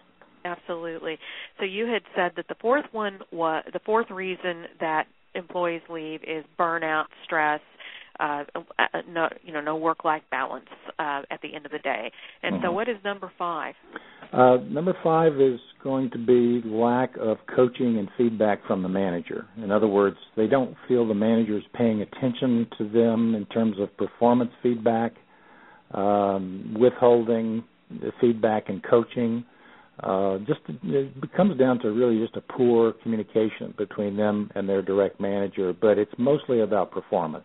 Absolutely. 0.46 1.18
So 1.58 1.66
you 1.66 1.86
had 1.86 2.02
said 2.16 2.32
that 2.36 2.48
the 2.48 2.56
fourth 2.62 2.86
one 2.92 3.18
was 3.30 3.62
the 3.74 3.80
fourth 3.84 4.10
reason 4.10 4.64
that 4.80 5.04
employees 5.34 5.82
leave 5.90 6.20
is 6.22 6.44
burnout, 6.58 7.04
stress, 7.24 7.60
uh, 8.20 8.44
no, 9.08 9.28
you 9.42 9.52
know, 9.52 9.60
no 9.60 9.76
work-life 9.76 10.22
balance 10.30 10.68
uh, 10.98 11.22
at 11.30 11.40
the 11.42 11.54
end 11.54 11.64
of 11.66 11.72
the 11.72 11.78
day. 11.78 12.12
And 12.42 12.56
so, 12.62 12.68
Mhm. 12.68 12.74
what 12.74 12.88
is 12.88 12.96
number 13.02 13.30
five? 13.38 13.74
Uh, 14.32 14.58
number 14.68 14.92
five 15.02 15.40
is 15.40 15.58
going 15.82 16.10
to 16.10 16.18
be 16.18 16.62
lack 16.68 17.16
of 17.16 17.38
coaching 17.46 17.98
and 17.98 18.08
feedback 18.16 18.64
from 18.66 18.82
the 18.82 18.88
manager. 18.88 19.46
In 19.56 19.72
other 19.72 19.88
words, 19.88 20.18
they 20.36 20.46
don't 20.46 20.76
feel 20.86 21.06
the 21.06 21.14
manager 21.14 21.56
is 21.56 21.64
paying 21.72 22.02
attention 22.02 22.66
to 22.78 22.88
them 22.88 23.34
in 23.34 23.46
terms 23.46 23.78
of 23.80 23.96
performance 23.96 24.52
feedback, 24.62 25.14
um, 25.92 26.76
withholding 26.78 27.64
the 27.90 28.12
feedback 28.20 28.68
and 28.68 28.82
coaching. 28.84 29.44
Uh, 30.00 30.38
just 30.46 30.60
it 30.84 31.32
comes 31.32 31.58
down 31.58 31.78
to 31.80 31.90
really 31.90 32.18
just 32.20 32.36
a 32.36 32.40
poor 32.40 32.92
communication 33.02 33.74
between 33.76 34.16
them 34.16 34.50
and 34.54 34.68
their 34.68 34.80
direct 34.80 35.20
manager, 35.20 35.72
but 35.72 35.98
it's 35.98 36.12
mostly 36.16 36.60
about 36.60 36.90
performance. 36.92 37.44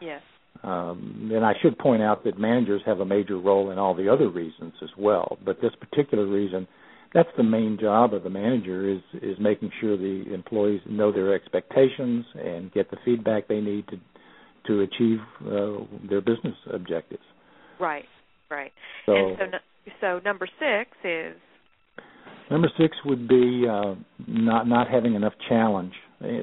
Yes. 0.00 0.22
Um, 0.62 1.30
and 1.34 1.44
I 1.44 1.52
should 1.60 1.78
point 1.78 2.02
out 2.02 2.24
that 2.24 2.38
managers 2.38 2.82
have 2.86 3.00
a 3.00 3.04
major 3.04 3.38
role 3.38 3.70
in 3.70 3.78
all 3.78 3.94
the 3.94 4.08
other 4.08 4.28
reasons 4.28 4.72
as 4.82 4.88
well. 4.98 5.38
But 5.44 5.60
this 5.60 5.72
particular 5.78 6.26
reason, 6.26 6.66
that's 7.14 7.28
the 7.36 7.42
main 7.42 7.78
job 7.80 8.14
of 8.14 8.22
the 8.22 8.30
manager 8.30 8.88
is 8.88 9.00
is 9.22 9.36
making 9.38 9.70
sure 9.80 9.96
the 9.96 10.32
employees 10.32 10.80
know 10.88 11.12
their 11.12 11.34
expectations 11.34 12.24
and 12.34 12.72
get 12.72 12.90
the 12.90 12.96
feedback 13.04 13.48
they 13.48 13.60
need 13.60 13.86
to 13.88 13.98
to 14.66 14.80
achieve 14.80 15.18
uh, 15.46 15.84
their 16.08 16.20
business 16.20 16.56
objectives. 16.72 17.22
Right. 17.78 18.04
Right. 18.50 18.72
So 19.06 19.14
and 19.14 19.54
so, 19.84 19.92
so 20.00 20.20
number 20.24 20.48
six 20.58 20.90
is 21.04 21.36
number 22.50 22.68
six 22.78 22.96
would 23.04 23.28
be 23.28 23.66
uh, 23.70 23.94
not 24.26 24.66
not 24.66 24.88
having 24.88 25.14
enough 25.14 25.34
challenge. 25.48 25.92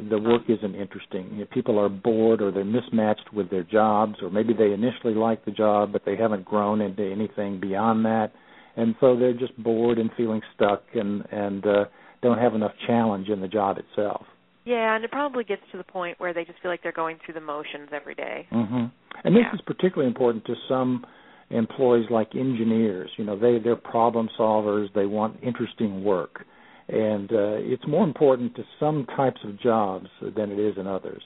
The 0.10 0.18
work 0.20 0.44
isn't 0.48 0.76
interesting. 0.76 1.30
You 1.34 1.40
know, 1.42 1.48
people 1.54 1.78
are 1.80 1.90
bored 1.90 2.42
or 2.42 2.52
they're 2.52 2.64
mismatched 2.66 3.34
with 3.34 3.50
their 3.50 3.64
jobs, 3.64 4.16
or 4.22 4.30
maybe 4.30 4.54
they 4.54 4.72
initially 4.72 5.14
like 5.14 5.44
the 5.46 5.52
job 5.52 5.92
but 5.92 6.04
they 6.06 6.16
haven't 6.16 6.46
grown 6.46 6.82
into 6.82 7.04
anything 7.04 7.60
beyond 7.60 8.06
that, 8.06 8.32
and 8.78 8.96
so 9.00 9.16
they're 9.18 9.34
just 9.34 9.56
bored 9.62 9.98
and 10.00 10.10
feeling 10.16 10.42
stuck 10.56 10.84
and 10.94 11.24
and 11.32 11.66
uh, 11.66 11.86
don't 12.22 12.38
have 12.40 12.56
enough 12.56 12.72
challenge 12.88 13.28
in 13.30 13.42
the 13.42 13.48
job 13.48 13.78
itself. 13.78 14.26
yeah, 14.66 14.96
and 14.96 15.04
it 15.04 15.12
probably 15.12 15.44
gets 15.44 15.62
to 15.74 15.78
the 15.78 15.84
point 15.84 16.18
where 16.22 16.34
they 16.34 16.46
just 16.46 16.60
feel 16.62 16.72
like 16.72 16.82
they're 16.82 16.94
going 17.04 17.18
through 17.26 17.34
the 17.34 17.42
motions 17.42 17.90
every 17.92 18.16
day. 18.16 18.48
hmm 18.50 18.86
And 19.26 19.36
this 19.36 19.44
Yeah. 19.44 19.54
is 19.54 19.62
particularly 19.62 20.08
important 20.08 20.46
to 20.46 20.56
some 20.70 21.06
employees 21.50 22.10
like 22.10 22.30
engineers. 22.36 23.10
You 23.18 23.26
know, 23.26 23.38
they 23.38 23.60
they're 23.60 23.76
problem 23.76 24.30
solvers. 24.40 24.88
They 24.94 25.06
want 25.06 25.38
interesting 25.44 26.04
work, 26.04 26.46
and 26.94 27.32
uh, 27.32 27.58
it's 27.74 27.86
more 27.88 28.04
important 28.04 28.56
to 28.56 28.64
some 28.80 29.06
types 29.18 29.40
of 29.44 29.60
jobs 29.60 30.08
than 30.36 30.52
it 30.52 30.60
is 30.60 30.78
in 30.78 30.86
others. 30.88 31.24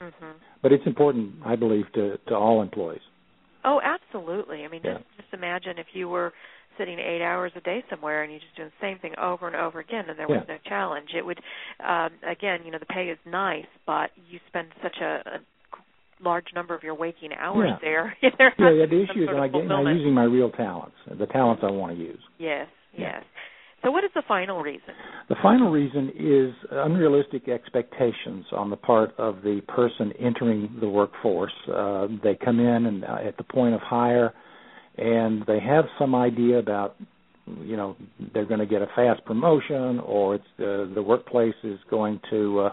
hmm 0.00 0.32
But 0.62 0.72
it's 0.72 0.86
important, 0.86 1.34
I 1.44 1.56
believe, 1.56 1.86
to 1.94 2.18
to 2.28 2.34
all 2.34 2.62
employees. 2.62 3.00
Oh, 3.64 3.80
absolutely. 3.82 4.64
I 4.64 4.68
mean, 4.68 4.82
Yeah. 4.84 4.94
just 4.98 5.04
just 5.16 5.32
imagine 5.34 5.78
if 5.78 5.86
you 5.94 6.08
were 6.08 6.32
sitting 6.76 6.98
eight 6.98 7.22
hours 7.22 7.52
a 7.56 7.60
day 7.60 7.82
somewhere 7.90 8.22
and 8.22 8.30
you're 8.30 8.40
just 8.40 8.54
doing 8.56 8.70
the 8.70 8.86
same 8.86 8.98
thing 8.98 9.14
over 9.18 9.46
and 9.48 9.56
over 9.56 9.80
again, 9.80 10.04
and 10.08 10.18
there 10.18 10.28
was 10.28 10.44
Yeah. 10.46 10.54
no 10.54 10.58
challenge. 10.68 11.12
It 11.14 11.24
would, 11.26 11.40
um, 11.80 12.12
again, 12.22 12.64
you 12.64 12.70
know, 12.70 12.78
the 12.78 12.86
pay 12.86 13.08
is 13.08 13.18
nice, 13.26 13.66
but 13.84 14.10
you 14.30 14.38
spend 14.46 14.68
such 14.82 14.98
a, 15.00 15.12
a 15.26 15.40
large 16.20 16.52
number 16.54 16.74
of 16.74 16.82
your 16.84 16.94
waking 16.94 17.32
hours 17.34 17.70
Yeah. 17.70 17.78
there. 17.80 18.16
there 18.38 18.54
Yeah, 18.58 18.70
yeah. 18.70 18.86
The 18.86 19.02
issue 19.02 19.22
is 19.24 19.28
I 19.28 19.46
am 19.46 19.72
I 19.72 19.92
using 19.92 20.14
my 20.14 20.24
real 20.24 20.50
talents, 20.50 20.96
the 21.06 21.26
talents 21.26 21.62
I 21.64 21.70
want 21.70 21.96
to 21.96 21.98
use. 21.98 22.22
Yes, 22.38 22.68
Yeah. 22.92 23.22
So, 23.84 23.92
what 23.92 24.02
is 24.02 24.10
the 24.14 24.22
final 24.26 24.60
reason? 24.60 24.94
The 25.28 25.36
final 25.42 25.70
reason 25.70 26.10
is 26.18 26.52
unrealistic 26.70 27.48
expectations 27.48 28.46
on 28.52 28.70
the 28.70 28.76
part 28.76 29.14
of 29.18 29.42
the 29.42 29.60
person 29.68 30.12
entering 30.18 30.76
the 30.80 30.88
workforce. 30.88 31.52
Uh, 31.72 32.08
they 32.22 32.36
come 32.44 32.58
in 32.58 32.86
and 32.86 33.04
uh, 33.04 33.18
at 33.24 33.36
the 33.36 33.44
point 33.44 33.74
of 33.74 33.80
hire, 33.80 34.34
and 34.96 35.44
they 35.46 35.60
have 35.60 35.84
some 35.96 36.14
idea 36.14 36.58
about, 36.58 36.96
you 37.60 37.76
know, 37.76 37.96
they're 38.34 38.46
going 38.46 38.60
to 38.60 38.66
get 38.66 38.82
a 38.82 38.88
fast 38.96 39.24
promotion, 39.24 40.00
or 40.00 40.36
it's 40.36 40.44
uh, 40.58 40.92
the 40.92 41.02
workplace 41.02 41.54
is 41.62 41.78
going 41.88 42.20
to 42.30 42.60
uh, 42.60 42.72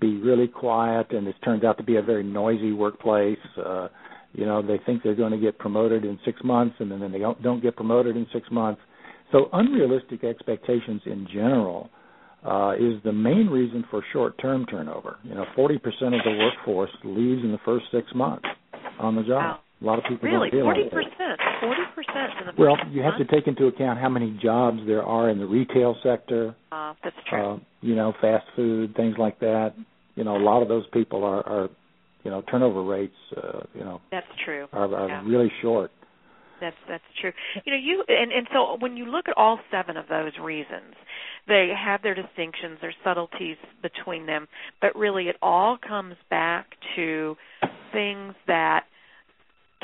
be 0.00 0.16
really 0.22 0.48
quiet, 0.48 1.12
and 1.12 1.26
it 1.28 1.36
turns 1.44 1.64
out 1.64 1.76
to 1.76 1.84
be 1.84 1.96
a 1.96 2.02
very 2.02 2.24
noisy 2.24 2.72
workplace. 2.72 3.38
Uh, 3.62 3.88
you 4.32 4.46
know, 4.46 4.62
they 4.62 4.80
think 4.86 5.02
they're 5.02 5.14
going 5.14 5.32
to 5.32 5.38
get 5.38 5.58
promoted 5.58 6.04
in 6.04 6.18
six 6.24 6.42
months, 6.42 6.76
and 6.78 6.90
then 6.90 7.12
they 7.12 7.18
don't, 7.18 7.42
don't 7.42 7.62
get 7.62 7.76
promoted 7.76 8.16
in 8.16 8.26
six 8.32 8.50
months. 8.50 8.80
So 9.32 9.48
unrealistic 9.52 10.24
expectations 10.24 11.02
in 11.06 11.26
general 11.32 11.90
uh, 12.44 12.74
is 12.78 13.02
the 13.04 13.12
main 13.12 13.48
reason 13.48 13.84
for 13.90 14.02
short-term 14.12 14.66
turnover. 14.66 15.16
You 15.24 15.34
know, 15.34 15.44
40% 15.56 15.76
of 15.76 15.80
the 16.24 16.36
workforce 16.38 16.90
leaves 17.04 17.42
in 17.42 17.50
the 17.52 17.58
first 17.64 17.86
six 17.92 18.06
months 18.14 18.46
on 19.00 19.16
the 19.16 19.22
job. 19.22 19.30
Wow. 19.42 19.58
A 19.82 19.84
lot 19.84 19.98
of 19.98 20.04
people 20.08 20.26
Really, 20.30 20.48
don't 20.48 20.62
forty 20.62 20.80
realize 20.84 20.90
that. 21.18 21.38
percent, 21.38 21.60
forty 21.60 21.82
percent 21.94 22.30
in 22.40 22.46
the 22.56 22.62
Well, 22.62 22.76
first 22.82 22.94
you 22.94 23.02
have 23.02 23.18
to 23.18 23.26
take 23.26 23.46
into 23.46 23.66
account 23.66 23.98
how 23.98 24.08
many 24.08 24.38
jobs 24.42 24.78
there 24.86 25.02
are 25.02 25.28
in 25.28 25.38
the 25.38 25.44
retail 25.44 25.94
sector. 26.02 26.56
Uh, 26.72 26.94
that's 27.04 27.16
true. 27.28 27.38
Uh, 27.42 27.58
you 27.82 27.94
know, 27.94 28.14
fast 28.22 28.46
food, 28.56 28.96
things 28.96 29.16
like 29.18 29.38
that. 29.40 29.74
You 30.14 30.24
know, 30.24 30.34
a 30.34 30.40
lot 30.42 30.62
of 30.62 30.68
those 30.68 30.84
people 30.94 31.24
are, 31.24 31.46
are 31.46 31.68
you 32.24 32.30
know, 32.30 32.40
turnover 32.50 32.82
rates, 32.84 33.12
uh, 33.36 33.60
you 33.74 33.80
know, 33.84 34.00
that's 34.10 34.26
true. 34.46 34.66
are, 34.72 34.92
are 34.94 35.08
Yeah. 35.08 35.22
really 35.26 35.52
short. 35.60 35.90
That's 36.60 36.76
that's 36.88 37.04
true. 37.20 37.32
You 37.64 37.72
know, 37.72 37.78
you 37.78 38.04
and 38.08 38.32
and 38.32 38.46
so 38.52 38.76
when 38.78 38.96
you 38.96 39.06
look 39.06 39.28
at 39.28 39.36
all 39.36 39.58
seven 39.70 39.96
of 39.96 40.08
those 40.08 40.32
reasons, 40.42 40.94
they 41.48 41.70
have 41.76 42.02
their 42.02 42.14
distinctions, 42.14 42.78
their 42.80 42.94
subtleties 43.04 43.56
between 43.82 44.26
them, 44.26 44.48
but 44.80 44.96
really 44.96 45.24
it 45.28 45.36
all 45.42 45.76
comes 45.76 46.16
back 46.30 46.66
to 46.96 47.36
things 47.92 48.34
that 48.46 48.84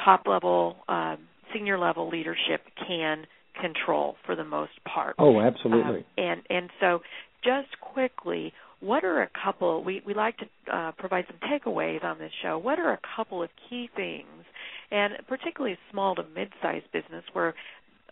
top 0.05 0.27
level, 0.27 0.77
um, 0.89 1.19
senior 1.55 1.79
level 1.79 2.09
leadership 2.09 2.63
can 2.87 3.27
control 3.61 4.17
for 4.25 4.35
the 4.35 4.45
most 4.45 4.73
part. 4.93 5.15
Oh, 5.19 5.41
absolutely. 5.41 5.99
Um, 5.99 6.05
and 6.17 6.43
and 6.51 6.71
so, 6.81 7.01
just 7.45 7.69
quickly, 7.81 8.53
what 8.81 9.05
are 9.05 9.23
a 9.23 9.29
couple? 9.45 9.85
We 9.85 10.03
we 10.07 10.15
like 10.15 10.37
to 10.39 10.47
uh, 10.73 10.93
provide 10.93 11.27
some 11.29 11.39
takeaways 11.49 12.03
on 12.03 12.19
this 12.19 12.33
show. 12.43 12.59
What 12.59 12.79
are 12.79 12.93
a 12.93 13.01
couple 13.17 13.43
of 13.43 13.51
key 13.69 13.89
things, 13.95 14.45
and 14.93 15.15
particularly 15.27 15.77
small 15.91 16.15
to 16.15 16.25
mid-sized 16.35 16.91
business 16.93 17.25
where 17.33 17.55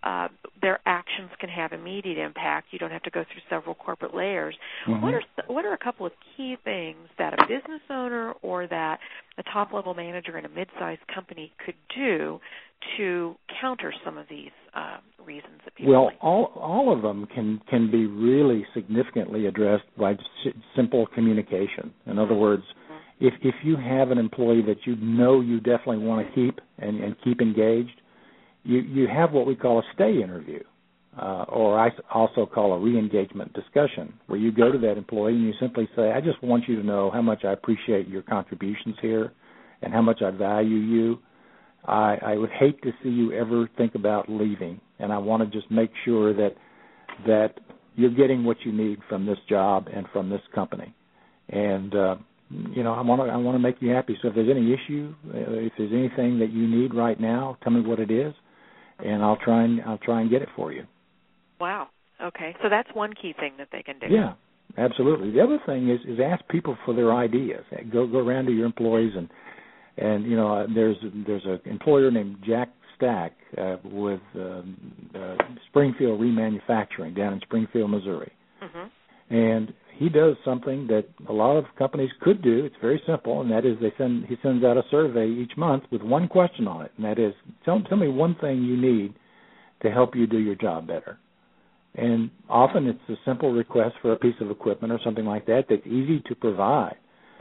uh, 0.03 0.29
their 0.63 0.81
actions 0.87 1.29
can 1.39 1.51
have 1.51 1.73
immediate 1.73 2.17
impact. 2.17 2.69
You 2.71 2.79
don't 2.79 2.91
have 2.91 3.03
to 3.03 3.11
go 3.11 3.23
through 3.31 3.43
several 3.51 3.75
corporate 3.75 4.15
layers. 4.15 4.57
Mhm. 4.87 5.03
What 5.03 5.13
are 5.13 5.23
what 5.47 5.65
are 5.67 5.75
a 5.75 5.79
couple 5.79 6.07
of 6.07 6.13
key 6.37 6.57
things 6.65 7.07
that 7.19 7.35
a 7.35 7.47
business 7.47 7.83
owner 7.91 8.33
or 8.41 8.67
that 8.69 8.99
a 9.37 9.43
top 9.43 9.75
level 9.75 9.93
manager 9.93 10.39
in 10.39 10.47
a 10.47 10.49
mid-sized 10.49 11.07
company 11.15 11.53
could 11.65 11.75
do 11.95 12.41
to 12.97 13.37
counter 13.61 13.93
some 14.03 14.17
of 14.17 14.27
these 14.31 14.53
um, 14.73 15.01
reasons 15.23 15.61
that 15.67 15.75
people 15.75 15.93
Well, 15.93 16.07
leave? 16.07 16.17
all 16.23 16.45
all 16.57 16.91
of 16.97 17.03
them 17.03 17.27
can 17.35 17.61
can 17.69 17.91
be 17.91 18.07
really 18.07 18.65
significantly 18.73 19.47
addressed 19.47 19.85
by 19.99 20.17
simple 20.75 21.07
communication. 21.09 21.93
In 22.07 22.19
other 22.19 22.35
words, 22.35 22.63
if 23.21 23.35
if 23.43 23.55
you 23.63 23.77
have 23.77 24.11
an 24.11 24.19
employee 24.19 24.63
that 24.63 24.79
you 24.87 24.97
know 24.97 25.41
you 25.41 25.61
definitely 25.61 25.99
want 25.99 26.27
to 26.27 26.35
keep 26.35 26.61
and, 26.79 27.01
and 27.01 27.15
keep 27.23 27.41
engaged, 27.41 28.01
you 28.65 28.81
you 28.81 29.07
have 29.07 29.33
what 29.33 29.47
we 29.47 29.55
call 29.55 29.79
a 29.79 29.83
stay 29.95 30.23
interview, 30.23 30.63
uh, 31.21 31.45
or 31.49 31.79
I 31.79 31.91
also 32.13 32.47
call 32.47 32.73
a 32.73 32.79
re-engagement 32.79 33.53
discussion, 33.53 34.15
where 34.27 34.39
you 34.39 34.51
go 34.51 34.73
to 34.73 34.79
that 34.79 34.97
employee 34.97 35.35
and 35.35 35.45
you 35.45 35.53
simply 35.61 35.89
say, 35.95 36.13
"I 36.13 36.21
just 36.21 36.43
want 36.43 36.67
you 36.67 36.77
to 36.77 36.83
know 36.83 37.11
how 37.11 37.21
much 37.21 37.45
I 37.45 37.53
appreciate 37.53 38.09
your 38.09 38.23
contributions 38.23 38.97
here, 39.03 39.33
and 39.83 39.93
how 39.93 40.03
much 40.03 40.23
I 40.23 40.31
value 40.31 40.77
you. 40.77 41.19
I, 41.87 42.19
I 42.23 42.37
would 42.37 42.51
hate 42.51 42.83
to 42.83 42.93
see 43.03 43.09
you 43.09 43.33
ever 43.33 43.69
think 43.77 43.95
about 43.95 44.31
leaving, 44.31 44.81
and 44.99 45.13
I 45.13 45.19
want 45.19 45.43
to 45.43 45.59
just 45.59 45.71
make 45.71 45.91
sure 46.05 46.33
that 46.35 46.55
that 47.27 47.61
you're 47.97 48.15
getting 48.15 48.45
what 48.45 48.57
you 48.65 48.73
need 48.73 48.99
from 49.11 49.27
this 49.27 49.39
job 49.47 49.89
and 49.93 50.07
from 50.11 50.31
this 50.31 50.43
company." 50.55 50.95
And 51.51 51.95
uh, 51.95 52.17
you 52.51 52.83
know, 52.83 52.93
I 52.93 53.01
want 53.03 53.23
to 53.23 53.33
I 53.33 53.37
want 53.37 53.55
to 53.55 53.61
make 53.61 53.77
you 53.81 53.91
happy. 53.91 54.17
So 54.21 54.29
if 54.29 54.35
there's 54.35 54.51
any 54.51 54.73
issue, 54.73 55.15
uh, 55.29 55.67
if 55.67 55.73
there's 55.79 55.93
anything 55.93 56.39
that 56.41 56.51
you 56.53 56.67
need 56.67 56.95
right 56.95 57.19
now, 57.21 57.57
tell 57.63 57.73
me 57.73 57.81
what 57.81 58.01
it 58.01 58.11
is, 58.11 58.35
and 58.99 59.23
I'll 59.23 59.37
try 59.37 59.65
and 59.65 59.81
I'll 59.83 59.99
try 59.99 60.21
and 60.21 60.31
get 60.31 60.43
it 60.43 60.49
for 60.57 60.73
you. 60.73 60.85
Wow. 61.61 61.89
Okay. 62.23 62.55
So 62.63 62.69
that's 62.69 62.89
one 62.95 63.13
key 63.13 63.35
thing 63.39 63.53
that 63.59 63.69
they 63.73 63.83
can 63.83 63.99
do. 63.99 64.07
Yeah, 64.11 64.35
absolutely. 64.77 65.31
The 65.31 65.41
other 65.41 65.59
thing 65.65 65.89
is 65.91 66.01
is 66.07 66.19
ask 66.25 66.47
people 66.49 66.77
for 66.85 66.95
their 66.95 67.15
ideas. 67.15 67.65
Go 67.93 68.07
go 68.07 68.19
around 68.19 68.47
to 68.47 68.53
your 68.53 68.67
employees 68.67 69.13
and 69.17 69.29
and 69.97 70.25
you 70.27 70.37
know 70.37 70.55
uh, 70.57 70.67
there's 70.75 70.97
there's 71.27 71.45
an 71.45 71.61
employer 71.67 72.11
named 72.11 72.39
Jack 72.45 72.71
Stack 72.97 73.33
uh, 73.57 73.77
with 73.85 74.21
um, 74.35 74.77
uh, 75.15 75.37
Springfield 75.69 76.21
Remanufacturing 76.21 77.17
down 77.17 77.35
in 77.35 77.41
Springfield, 77.41 77.91
Missouri. 77.91 78.33
Mm-hmm. 78.63 78.89
And 79.31 79.73
he 80.01 80.09
does 80.09 80.35
something 80.45 80.87
that 80.87 81.05
a 81.29 81.33
lot 81.33 81.57
of 81.57 81.65
companies 81.79 82.11
could 82.23 82.43
do. 82.43 82.65
It's 82.65 82.75
very 82.81 83.03
simple, 83.07 83.43
and 83.43 83.51
that 83.51 83.67
is 83.67 83.77
they 83.81 83.93
send 83.99 84.25
he 84.25 84.37
sends 84.43 84.65
out 84.65 84.79
a 84.79 84.83
survey 84.91 85.29
each 85.29 85.53
month 85.59 85.85
with 85.93 86.01
one 86.01 86.27
question 86.27 86.67
on 86.67 86.87
it, 86.87 86.93
and 86.97 87.05
that 87.05 87.19
is 87.19 87.35
tell 87.67 87.83
tell 87.83 87.99
me 87.99 88.09
one 88.09 88.35
thing 88.41 88.63
you 88.63 88.77
need 88.77 89.15
to 89.83 89.91
help 89.91 90.17
you 90.17 90.27
do 90.27 90.39
your 90.39 90.55
job 90.55 90.87
better. 90.87 91.19
And 91.97 92.31
often 92.49 92.87
it's 92.87 92.99
a 93.11 93.15
simple 93.27 93.53
request 93.53 93.97
for 94.01 94.13
a 94.13 94.17
piece 94.17 94.37
of 94.41 94.51
equipment 94.51 94.91
or 94.91 95.01
something 95.05 95.27
like 95.27 95.45
that 95.47 95.65
that's 95.69 95.87
easy 95.87 96.23
to 96.29 96.35
provide. 96.35 96.97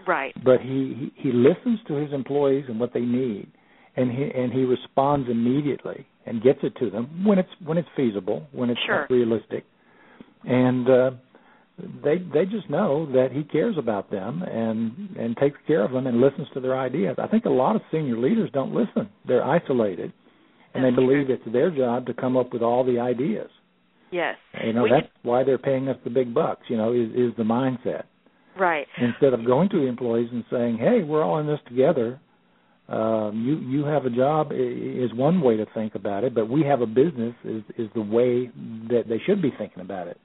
Right. 0.06 0.34
But 0.43 0.60
he 0.60 1.12
he, 1.15 1.30
he 1.30 1.32
listens 1.32 1.80
to 1.88 1.95
his 1.95 2.12
employees 2.12 2.65
and 2.67 2.78
what 2.78 2.93
they 2.93 3.02
need, 3.02 3.47
and 3.95 4.12
he 4.12 4.23
and 4.36 4.52
he 4.52 4.65
responds 4.65 5.30
immediately 5.30 6.06
and 6.25 6.43
gets 6.43 6.60
it 6.63 6.75
to 6.80 6.89
them 6.89 7.25
when 7.25 7.39
it's 7.39 7.49
when 7.63 7.78
it's 7.78 7.89
feasible, 7.95 8.45
when 8.52 8.69
it's 8.69 8.82
sure. 8.86 9.08
realistic, 9.10 9.63
and. 10.43 10.89
uh 10.89 11.12
they 12.03 12.17
they 12.33 12.45
just 12.45 12.69
know 12.69 13.05
that 13.13 13.29
he 13.31 13.43
cares 13.43 13.75
about 13.77 14.11
them 14.11 14.41
and 14.43 15.15
and 15.17 15.37
takes 15.37 15.57
care 15.67 15.83
of 15.83 15.91
them 15.91 16.07
and 16.07 16.21
listens 16.21 16.47
to 16.53 16.59
their 16.59 16.77
ideas. 16.77 17.15
I 17.17 17.27
think 17.27 17.45
a 17.45 17.49
lot 17.49 17.75
of 17.75 17.81
senior 17.91 18.17
leaders 18.17 18.49
don't 18.53 18.73
listen. 18.73 19.09
They're 19.27 19.43
isolated, 19.43 20.13
and 20.73 20.83
that's 20.83 20.91
they 20.91 20.95
believe 20.95 21.27
true. 21.27 21.35
it's 21.35 21.53
their 21.53 21.71
job 21.71 22.05
to 22.07 22.13
come 22.13 22.37
up 22.37 22.53
with 22.53 22.61
all 22.61 22.83
the 22.83 22.99
ideas. 22.99 23.49
Yes. 24.11 24.35
You 24.65 24.73
know 24.73 24.83
we 24.83 24.89
that's 24.89 25.07
why 25.23 25.43
they're 25.43 25.57
paying 25.57 25.87
us 25.87 25.97
the 26.03 26.09
big 26.09 26.33
bucks. 26.33 26.63
You 26.67 26.77
know, 26.77 26.93
is 26.93 27.09
is 27.11 27.35
the 27.37 27.43
mindset 27.43 28.03
right. 28.57 28.87
instead 29.01 29.33
of 29.33 29.45
going 29.45 29.69
to 29.69 29.79
the 29.79 29.87
employees 29.87 30.29
and 30.31 30.43
saying, 30.51 30.77
"Hey, 30.77 31.03
we're 31.03 31.23
all 31.23 31.39
in 31.39 31.47
this 31.47 31.59
together." 31.67 32.19
Um, 32.87 33.43
you 33.45 33.57
you 33.79 33.85
have 33.85 34.05
a 34.05 34.09
job 34.09 34.51
is 34.51 35.13
one 35.13 35.41
way 35.41 35.57
to 35.57 35.65
think 35.75 35.93
about 35.93 36.23
it, 36.23 36.33
but 36.33 36.49
we 36.49 36.63
have 36.63 36.81
a 36.81 36.87
business 36.87 37.35
is 37.43 37.63
is 37.77 37.87
the 37.93 38.01
way 38.01 38.47
that 38.89 39.03
they 39.07 39.19
should 39.25 39.41
be 39.41 39.53
thinking 39.57 39.81
about 39.81 40.07
it. 40.07 40.17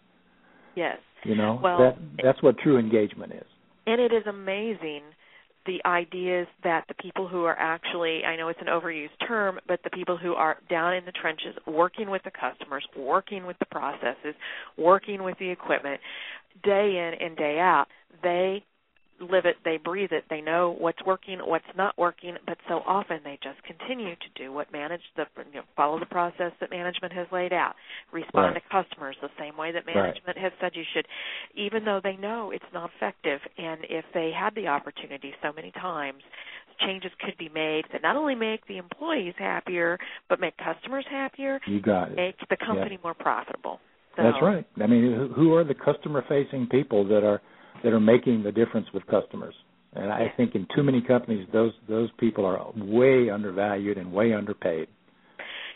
Yes. 0.74 0.98
You 1.24 1.34
know 1.34 1.58
well, 1.62 1.78
that 1.78 1.96
that's 2.22 2.42
what 2.42 2.58
true 2.58 2.78
engagement 2.78 3.32
is. 3.32 3.46
And 3.86 4.00
it 4.00 4.12
is 4.12 4.26
amazing 4.26 5.02
the 5.66 5.78
ideas 5.86 6.46
that 6.62 6.84
the 6.88 6.94
people 6.94 7.26
who 7.26 7.44
are 7.44 7.56
actually 7.58 8.24
I 8.24 8.36
know 8.36 8.48
it's 8.48 8.60
an 8.60 8.66
overused 8.66 9.16
term, 9.26 9.58
but 9.66 9.80
the 9.84 9.90
people 9.90 10.16
who 10.16 10.34
are 10.34 10.58
down 10.68 10.94
in 10.94 11.04
the 11.04 11.12
trenches 11.12 11.54
working 11.66 12.10
with 12.10 12.22
the 12.24 12.30
customers, 12.30 12.86
working 12.96 13.46
with 13.46 13.58
the 13.58 13.66
processes, 13.66 14.34
working 14.76 15.22
with 15.22 15.38
the 15.38 15.50
equipment 15.50 16.00
day 16.62 17.12
in 17.12 17.26
and 17.26 17.36
day 17.36 17.58
out, 17.58 17.86
they 18.22 18.64
live 19.20 19.44
it, 19.44 19.56
they 19.64 19.76
breathe 19.76 20.12
it, 20.12 20.24
they 20.28 20.40
know 20.40 20.74
what's 20.78 20.98
working, 21.06 21.38
what's 21.44 21.64
not 21.76 21.96
working, 21.98 22.36
but 22.46 22.58
so 22.68 22.80
often 22.86 23.20
they 23.24 23.38
just 23.42 23.62
continue 23.64 24.14
to 24.16 24.42
do 24.42 24.52
what 24.52 24.72
manage 24.72 25.00
the 25.16 25.24
you 25.52 25.60
know, 25.60 25.62
follow 25.76 25.98
the 25.98 26.06
process 26.06 26.52
that 26.60 26.70
management 26.70 27.12
has 27.12 27.26
laid 27.32 27.52
out, 27.52 27.74
respond 28.12 28.54
right. 28.54 28.62
to 28.62 28.82
customers 28.82 29.16
the 29.22 29.28
same 29.38 29.56
way 29.56 29.72
that 29.72 29.86
management 29.86 30.36
right. 30.36 30.38
has 30.38 30.52
said 30.60 30.72
you 30.74 30.82
should, 30.94 31.06
even 31.54 31.84
though 31.84 32.00
they 32.02 32.16
know 32.16 32.50
it's 32.50 32.64
not 32.72 32.90
effective. 32.96 33.40
And 33.56 33.80
if 33.88 34.04
they 34.14 34.32
had 34.36 34.54
the 34.54 34.66
opportunity 34.66 35.32
so 35.42 35.52
many 35.52 35.70
times, 35.72 36.22
changes 36.80 37.12
could 37.20 37.36
be 37.38 37.48
made 37.48 37.84
that 37.92 38.02
not 38.02 38.16
only 38.16 38.34
make 38.34 38.66
the 38.66 38.78
employees 38.78 39.34
happier, 39.38 39.98
but 40.28 40.40
make 40.40 40.54
customers 40.56 41.04
happier. 41.10 41.60
You 41.66 41.80
got 41.80 42.10
it. 42.10 42.16
Make 42.16 42.36
the 42.50 42.56
company 42.56 42.96
yeah. 42.96 43.04
more 43.04 43.14
profitable. 43.14 43.78
So, 44.16 44.22
That's 44.22 44.42
right. 44.42 44.66
I 44.80 44.86
mean, 44.86 45.30
who 45.34 45.54
are 45.54 45.64
the 45.64 45.74
customer-facing 45.74 46.68
people 46.68 47.06
that 47.08 47.24
are 47.24 47.40
that 47.84 47.92
are 47.92 48.00
making 48.00 48.42
the 48.42 48.50
difference 48.50 48.86
with 48.92 49.06
customers. 49.06 49.54
And 49.92 50.10
I 50.10 50.32
think 50.36 50.56
in 50.56 50.66
too 50.74 50.82
many 50.82 51.00
companies, 51.00 51.46
those 51.52 51.72
those 51.88 52.10
people 52.18 52.44
are 52.44 52.60
way 52.76 53.30
undervalued 53.30 53.96
and 53.96 54.12
way 54.12 54.32
underpaid. 54.32 54.88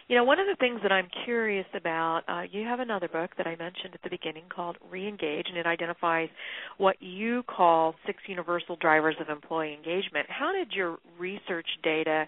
You 0.09 0.17
know, 0.17 0.25
one 0.25 0.41
of 0.41 0.47
the 0.47 0.57
things 0.59 0.81
that 0.83 0.91
I'm 0.91 1.07
curious 1.27 1.67
about, 1.75 2.23
uh, 2.29 2.43
you 2.51 2.65
have 2.65 2.81
another 2.81 3.09
book 3.09 3.31
that 3.37 3.47
I 3.47 3.57
mentioned 3.57 3.93
at 3.93 4.03
the 4.03 4.09
beginning 4.09 4.45
called 4.49 4.79
Reengage, 4.91 5.49
and 5.49 5.59
it 5.59 5.67
identifies 5.67 6.31
what 6.79 6.97
you 7.01 7.43
call 7.43 7.95
six 8.07 8.19
universal 8.27 8.77
drivers 8.77 9.17
of 9.21 9.29
employee 9.29 9.75
engagement. 9.75 10.27
How 10.31 10.51
did 10.53 10.73
your 10.73 10.97
research 11.19 11.67
data 11.83 12.25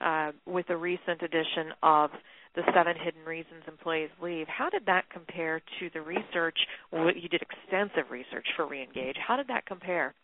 uh, 0.00 0.32
with 0.46 0.68
the 0.68 0.76
recent 0.78 1.20
edition 1.20 1.74
of 1.82 2.10
the 2.54 2.62
seven 2.74 2.94
hidden 3.02 3.24
reasons 3.24 3.62
employees 3.66 4.10
leave. 4.22 4.46
How 4.48 4.68
did 4.70 4.86
that 4.86 5.04
compare 5.10 5.60
to 5.80 5.90
the 5.92 6.00
research? 6.00 6.58
You 6.92 7.28
did 7.28 7.42
extensive 7.42 8.10
research 8.10 8.46
for 8.56 8.66
Reengage. 8.66 9.16
How 9.26 9.36
did 9.36 9.48
that 9.48 9.66
compare? 9.66 10.14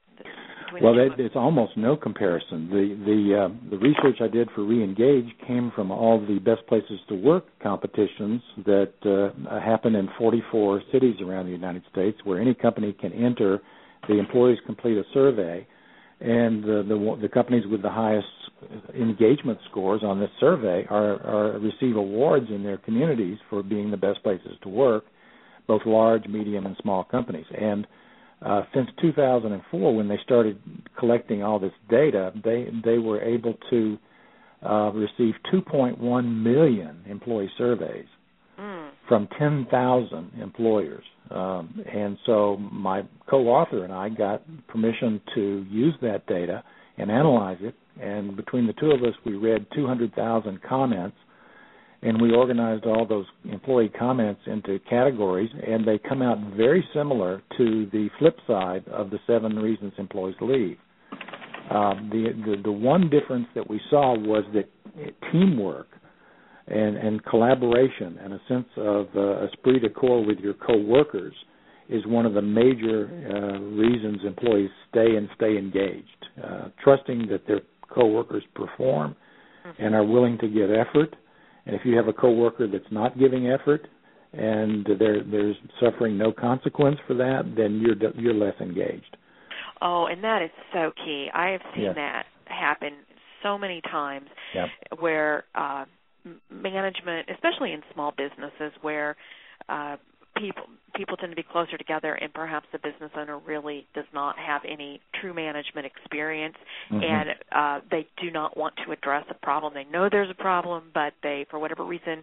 Well, 0.83 0.95
that, 0.95 1.19
it's 1.19 1.37
almost 1.37 1.77
no 1.77 1.97
comparison. 1.97 2.69
The 2.69 2.97
the 3.05 3.45
uh, 3.45 3.71
the 3.71 3.79
research 3.79 4.19
I 4.21 4.29
did 4.29 4.49
for 4.55 4.63
Reengage 4.63 5.29
came 5.47 5.73
from 5.75 5.91
all 5.91 6.25
the 6.25 6.39
best 6.39 6.67
places 6.69 6.99
to 7.09 7.15
work 7.15 7.45
competitions 7.63 8.43
that 8.65 8.93
uh, 9.05 9.61
happen 9.61 9.95
in 9.95 10.09
44 10.19 10.83
cities 10.93 11.17
around 11.21 11.47
the 11.47 11.53
United 11.53 11.83
States, 11.93 12.19
where 12.25 12.41
any 12.41 12.55
company 12.55 12.93
can 12.93 13.13
enter. 13.13 13.61
The 14.09 14.19
employees 14.19 14.59
complete 14.67 14.99
a 14.99 15.05
survey, 15.15 15.67
and 16.25 16.65
the 16.65 16.83
the, 16.89 17.19
the 17.23 17.29
companies 17.29 17.65
with 17.71 17.83
the 17.83 17.91
highest 17.91 18.27
engagement 18.99 19.59
scores 19.71 20.03
on 20.03 20.19
this 20.21 20.31
survey 20.41 20.87
are, 20.89 21.21
are 21.27 21.59
receive 21.59 21.97
awards 21.97 22.47
in 22.49 22.63
their 22.63 22.79
communities 22.79 23.37
for 23.51 23.63
being 23.63 23.91
the 23.91 23.97
best 23.97 24.23
places 24.23 24.53
to 24.63 24.69
work, 24.71 25.05
both 25.67 25.83
large, 25.85 26.27
medium, 26.27 26.65
and 26.65 26.77
small 26.81 27.05
companies. 27.05 27.45
And 27.55 27.87
uh, 28.41 28.63
since 28.75 28.89
2004, 29.03 29.95
when 29.95 30.09
they 30.09 30.19
started 30.25 30.59
collecting 30.99 31.43
all 31.43 31.59
this 31.59 31.73
data, 31.91 32.33
they 32.43 32.69
they 32.83 32.99
were 32.99 33.21
able 33.21 33.55
to 33.71 33.99
uh, 34.65 34.93
receive 34.93 35.35
2.1 35.53 36.43
million 36.43 37.03
employee 37.07 37.51
surveys 37.59 38.07
mm. 38.59 38.91
from 39.09 39.29
10,000 39.39 40.33
employers. 40.41 41.05
Um, 41.31 41.83
and 41.91 42.19
so 42.27 42.57
my 42.57 43.03
co-author 43.29 43.85
and 43.85 43.93
I 43.93 44.09
got 44.11 44.43
permission 44.69 45.21
to 45.35 45.67
use 45.71 45.95
that 46.03 46.27
data 46.27 46.63
and 46.99 47.11
analyze 47.11 47.59
it. 47.61 47.75
And 48.01 48.37
between 48.37 48.67
the 48.67 48.73
two 48.75 48.91
of 48.91 49.03
us, 49.03 49.15
we 49.25 49.35
read 49.35 49.67
200,000 49.75 50.61
comments, 50.63 51.17
and 52.03 52.21
we 52.21 52.33
organized 52.33 52.85
all 52.85 53.07
those 53.07 53.27
employee 53.45 53.89
comments 53.89 54.43
into 54.47 54.79
categories, 54.91 55.51
and 55.67 55.87
they 55.87 55.99
come 55.99 56.21
out 56.21 56.39
very 56.57 56.87
similar 56.93 57.43
to 57.57 57.89
the 57.93 58.09
flip 58.19 58.37
side 58.47 58.87
of 58.89 59.11
the 59.11 59.19
seven 59.27 59.57
reasons 59.57 59.93
employees 59.97 60.37
leave. 60.41 60.77
Um, 61.71 62.11
the, 62.13 62.29
the 62.45 62.63
the 62.63 62.73
one 62.73 63.09
difference 63.09 63.47
that 63.55 63.71
we 63.71 63.81
saw 63.89 64.15
was 64.15 64.45
that 64.53 64.69
teamwork 65.33 65.87
and, 66.67 66.97
and 66.97 67.25
collaboration 67.25 68.19
and 68.23 68.33
a 68.33 68.41
sense 68.49 68.69
of 68.77 69.07
uh, 69.17 69.45
esprit 69.47 69.81
de 69.81 69.89
corps 69.89 70.25
with 70.25 70.39
your 70.39 70.55
coworkers 70.55 71.35
is 71.89 72.07
one 72.07 72.25
of 72.25 72.33
the 72.33 72.43
major 72.43 73.09
uh, 73.31 73.59
reasons 73.61 74.21
employees 74.27 74.71
stay 74.91 75.17
and 75.17 75.29
stay 75.37 75.59
engaged. 75.59 76.27
Uh, 76.43 76.69
trusting 76.83 77.27
that 77.29 77.47
their 77.47 77.61
coworkers 77.91 78.43
perform 78.55 79.15
mm-hmm. 79.67 79.83
and 79.83 79.95
are 79.95 80.05
willing 80.05 80.39
to 80.39 80.49
give 80.49 80.71
effort. 80.71 81.15
And 81.67 81.75
if 81.75 81.83
you 81.85 81.97
have 81.97 82.09
a 82.09 82.13
coworker 82.13 82.67
that's 82.67 82.91
not 82.91 83.19
giving 83.19 83.49
effort 83.49 83.87
and 84.33 84.87
there's 84.99 85.57
suffering 85.81 86.19
no 86.19 86.33
consequence 86.33 86.97
for 87.07 87.15
that, 87.15 87.53
then 87.57 87.81
you're 87.81 87.97
you're 88.19 88.35
less 88.35 88.55
engaged. 88.61 89.17
Oh, 89.81 90.07
and 90.11 90.25
that 90.25 90.43
is 90.43 90.51
so 90.73 90.91
key. 91.05 91.29
I 91.33 91.51
have 91.51 91.61
seen 91.75 91.85
yes. 91.85 91.95
that 91.95 92.25
happen 92.47 92.93
so 93.43 93.57
many 93.59 93.81
times 93.83 94.27
yep. 94.55 94.69
where 94.99 95.45
uh, 95.55 95.85
management, 96.51 97.29
especially 97.31 97.73
in 97.73 97.83
small 97.93 98.13
businesses, 98.17 98.73
where 98.83 99.17
uh, 99.69 99.97
people 100.37 100.65
people 100.97 101.17
tend 101.17 101.33
to 101.33 101.37
be 101.37 101.45
closer 101.51 101.77
together 101.77 102.15
and 102.15 102.33
perhaps 102.33 102.67
the 102.73 102.79
business 102.79 103.11
owner 103.17 103.39
really 103.39 103.87
does 103.95 104.05
not 104.13 104.37
have 104.39 104.63
any 104.69 105.01
true 105.21 105.35
management 105.35 105.87
experience 105.87 106.57
mm-hmm. 106.91 107.03
and 107.03 107.31
uh 107.53 107.81
they 107.91 108.07
do 108.21 108.31
not 108.31 108.57
want 108.57 108.75
to 108.85 108.93
address 108.93 109.25
a 109.31 109.35
problem 109.35 109.75
they 109.75 109.85
know 109.85 110.09
there's 110.11 110.31
a 110.31 110.43
problem 110.43 110.85
but 110.93 111.13
they 111.23 111.47
for 111.51 111.59
whatever 111.59 111.85
reason 111.85 112.23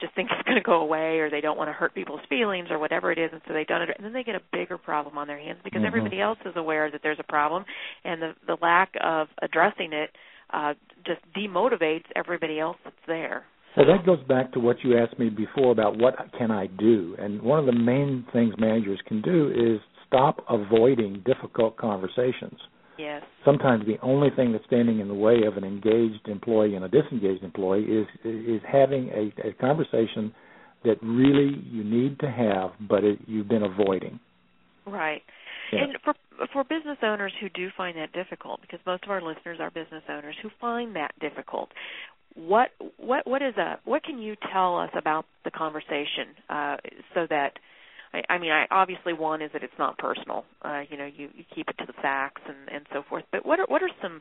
just 0.00 0.14
think 0.14 0.28
it's 0.38 0.46
going 0.46 0.56
to 0.56 0.62
go 0.62 0.80
away 0.80 1.18
or 1.18 1.30
they 1.30 1.40
don't 1.40 1.56
want 1.56 1.68
to 1.68 1.72
hurt 1.72 1.94
people's 1.94 2.20
feelings 2.28 2.68
or 2.70 2.78
whatever 2.78 3.10
it 3.10 3.18
is 3.18 3.30
and 3.32 3.42
so 3.46 3.52
they 3.52 3.64
don't 3.64 3.82
and 3.82 4.04
then 4.04 4.12
they 4.12 4.24
get 4.24 4.34
a 4.34 4.42
bigger 4.52 4.78
problem 4.78 5.18
on 5.18 5.26
their 5.26 5.38
hands 5.38 5.58
because 5.64 5.78
mm-hmm. 5.78 5.86
everybody 5.86 6.20
else 6.20 6.38
is 6.44 6.52
aware 6.56 6.90
that 6.90 7.00
there's 7.02 7.20
a 7.20 7.24
problem 7.28 7.64
and 8.04 8.22
the 8.22 8.32
the 8.46 8.56
lack 8.62 8.92
of 9.02 9.28
addressing 9.42 9.92
it 9.92 10.10
uh 10.52 10.74
just 11.06 11.20
demotivates 11.36 12.04
everybody 12.16 12.58
else 12.58 12.76
that's 12.84 12.96
there 13.06 13.44
well, 13.76 13.86
that 13.86 14.04
goes 14.04 14.22
back 14.26 14.52
to 14.52 14.60
what 14.60 14.82
you 14.82 14.98
asked 14.98 15.18
me 15.20 15.28
before 15.28 15.70
about 15.70 15.98
what 15.98 16.14
can 16.36 16.50
I 16.50 16.66
do. 16.66 17.14
And 17.16 17.40
one 17.40 17.60
of 17.60 17.66
the 17.66 17.72
main 17.72 18.26
things 18.32 18.54
managers 18.58 18.98
can 19.06 19.22
do 19.22 19.50
is 19.50 19.80
stop 20.06 20.44
avoiding 20.48 21.22
difficult 21.24 21.76
conversations. 21.76 22.58
Yes. 22.98 23.22
Sometimes 23.44 23.86
the 23.86 23.98
only 24.02 24.30
thing 24.34 24.50
that's 24.50 24.64
standing 24.66 24.98
in 24.98 25.06
the 25.06 25.14
way 25.14 25.42
of 25.46 25.56
an 25.56 25.62
engaged 25.62 26.26
employee 26.26 26.74
and 26.74 26.84
a 26.84 26.88
disengaged 26.88 27.44
employee 27.44 27.84
is 27.84 28.06
is 28.24 28.60
having 28.70 29.10
a, 29.10 29.48
a 29.48 29.52
conversation 29.52 30.34
that 30.84 30.96
really 31.02 31.62
you 31.70 31.84
need 31.84 32.18
to 32.18 32.28
have, 32.28 32.70
but 32.88 33.04
it, 33.04 33.20
you've 33.26 33.48
been 33.48 33.62
avoiding. 33.62 34.18
Right. 34.86 35.22
Yeah. 35.72 35.84
And 35.84 35.98
for 36.04 36.14
for 36.52 36.64
business 36.64 36.98
owners 37.02 37.32
who 37.40 37.48
do 37.50 37.68
find 37.76 37.96
that 37.98 38.12
difficult, 38.12 38.60
because 38.60 38.80
most 38.86 39.04
of 39.04 39.10
our 39.10 39.20
listeners 39.20 39.58
are 39.60 39.70
business 39.70 40.02
owners 40.08 40.36
who 40.42 40.50
find 40.60 40.96
that 40.96 41.12
difficult, 41.20 41.70
what 42.34 42.70
what 42.98 43.26
what 43.26 43.42
is 43.42 43.56
a 43.56 43.78
what 43.84 44.02
can 44.02 44.18
you 44.18 44.36
tell 44.52 44.78
us 44.78 44.90
about 44.96 45.26
the 45.44 45.50
conversation 45.50 46.28
uh, 46.48 46.76
so 47.14 47.26
that 47.28 47.58
I, 48.12 48.22
I 48.28 48.38
mean 48.38 48.52
I 48.52 48.66
obviously 48.70 49.12
one 49.12 49.42
is 49.42 49.50
that 49.52 49.62
it's 49.62 49.78
not 49.78 49.98
personal 49.98 50.44
uh, 50.62 50.82
you 50.88 50.96
know 50.96 51.06
you, 51.06 51.28
you 51.34 51.44
keep 51.54 51.68
it 51.68 51.76
to 51.78 51.86
the 51.86 51.94
facts 52.00 52.42
and 52.46 52.56
and 52.72 52.86
so 52.92 53.02
forth 53.08 53.24
but 53.32 53.44
what 53.44 53.58
are 53.58 53.66
what 53.68 53.82
are 53.82 53.90
some 54.00 54.20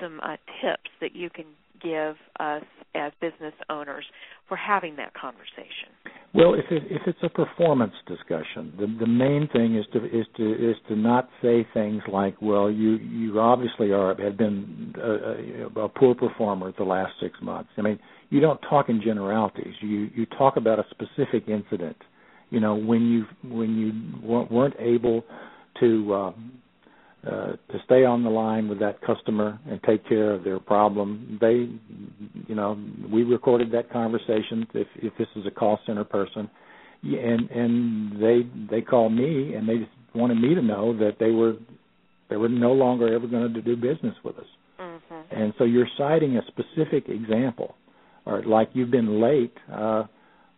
some 0.00 0.20
uh, 0.20 0.36
tips 0.60 0.90
that 1.00 1.16
you 1.16 1.30
can 1.30 1.46
give 1.82 2.16
us 2.40 2.62
as 2.94 3.12
business 3.20 3.54
owners 3.70 4.04
for 4.48 4.56
having 4.56 4.96
that 4.96 5.12
conversation? 5.14 5.90
Well 6.34 6.54
if 6.54 6.64
it, 6.70 6.82
if 6.90 7.02
it's 7.06 7.18
a 7.22 7.28
performance 7.28 7.94
discussion 8.06 8.72
the 8.78 8.86
the 9.00 9.06
main 9.06 9.48
thing 9.52 9.76
is 9.76 9.84
to 9.92 10.04
is 10.04 10.26
to 10.36 10.70
is 10.70 10.76
to 10.88 10.96
not 10.96 11.28
say 11.42 11.66
things 11.74 12.02
like 12.10 12.40
well 12.40 12.70
you 12.70 12.96
you 12.96 13.40
obviously 13.40 13.92
are 13.92 14.14
have 14.20 14.36
been 14.36 14.94
a, 14.96 15.80
a 15.80 15.88
poor 15.88 16.14
performer 16.14 16.72
the 16.76 16.84
last 16.84 17.12
6 17.20 17.34
months. 17.42 17.70
I 17.76 17.82
mean 17.82 17.98
you 18.30 18.40
don't 18.40 18.60
talk 18.68 18.88
in 18.88 19.00
generalities. 19.02 19.74
You 19.80 20.10
you 20.14 20.26
talk 20.26 20.56
about 20.56 20.78
a 20.78 20.84
specific 20.90 21.48
incident. 21.48 21.96
You 22.50 22.60
know 22.60 22.74
when 22.74 23.02
you 23.02 23.24
when 23.50 23.76
you 23.76 24.46
weren't 24.50 24.76
able 24.78 25.24
to 25.80 26.14
uh, 26.14 26.32
uh, 27.26 27.52
to 27.72 27.78
stay 27.84 28.04
on 28.04 28.22
the 28.22 28.28
line 28.28 28.68
with 28.68 28.78
that 28.80 29.00
customer 29.00 29.58
and 29.68 29.82
take 29.84 30.06
care 30.06 30.32
of 30.32 30.44
their 30.44 30.58
problem. 30.58 31.38
They, 31.40 31.68
you 32.46 32.54
know, 32.54 32.78
we 33.10 33.22
recorded 33.22 33.72
that 33.72 33.90
conversation. 33.90 34.66
If 34.74 34.88
if 34.96 35.12
this 35.16 35.28
is 35.36 35.46
a 35.46 35.50
call 35.50 35.78
center 35.86 36.04
person, 36.04 36.50
and 37.02 37.50
and 37.50 38.22
they 38.22 38.42
they 38.70 38.82
called 38.82 39.12
me 39.12 39.54
and 39.54 39.66
they 39.68 39.78
just 39.78 39.90
wanted 40.14 40.40
me 40.40 40.54
to 40.54 40.62
know 40.62 40.96
that 40.98 41.16
they 41.18 41.30
were 41.30 41.54
they 42.28 42.36
were 42.36 42.48
no 42.48 42.72
longer 42.72 43.14
ever 43.14 43.26
going 43.26 43.52
to 43.52 43.62
do 43.62 43.76
business 43.76 44.14
with 44.22 44.38
us. 44.38 44.46
Mm-hmm. 44.78 45.14
And 45.34 45.54
so 45.56 45.64
you're 45.64 45.88
citing 45.96 46.36
a 46.36 46.42
specific 46.48 47.08
example, 47.08 47.74
or 48.26 48.42
like 48.42 48.70
you've 48.74 48.90
been 48.90 49.20
late, 49.20 49.54
uh, 49.72 50.04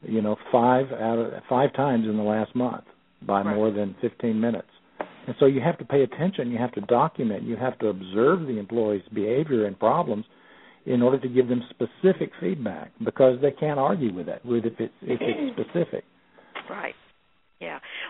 you 0.03 0.23
know, 0.23 0.37
five 0.51 0.91
out 0.91 1.19
of 1.19 1.43
five 1.49 1.73
times 1.75 2.07
in 2.07 2.17
the 2.17 2.23
last 2.23 2.55
month 2.57 2.85
by 3.23 3.43
right. 3.43 3.55
more 3.55 3.71
than 3.71 3.95
15 4.01 4.41
minutes 4.41 4.69
and 5.27 5.35
so 5.41 5.47
you 5.47 5.61
have 5.61 5.79
to 5.79 5.85
pay 5.85 6.03
attention, 6.03 6.51
you 6.51 6.59
have 6.59 6.73
to 6.73 6.81
document, 6.83 7.43
you 7.43 7.57
have 7.57 7.79
to 7.81 7.89
observe 7.89 8.41
the 8.41 8.59
employee's 8.59 9.03
behavior 9.13 9.67
and 9.67 9.79
problems 9.79 10.25
in 10.87 11.03
order 11.03 11.19
to 11.19 11.29
give 11.29 11.49
them 11.49 11.63
specific 11.71 12.31
feedback 12.41 12.93
because 13.05 13.41
they 13.43 13.51
can't 13.51 13.79
argue 13.79 14.15
with 14.15 14.27
that 14.27 14.45
with 14.47 14.65
if 14.65 14.75
it's 14.79 14.95
if 15.03 15.21
it's 15.21 15.59
specific. 15.59 16.05
Right. 16.71 16.95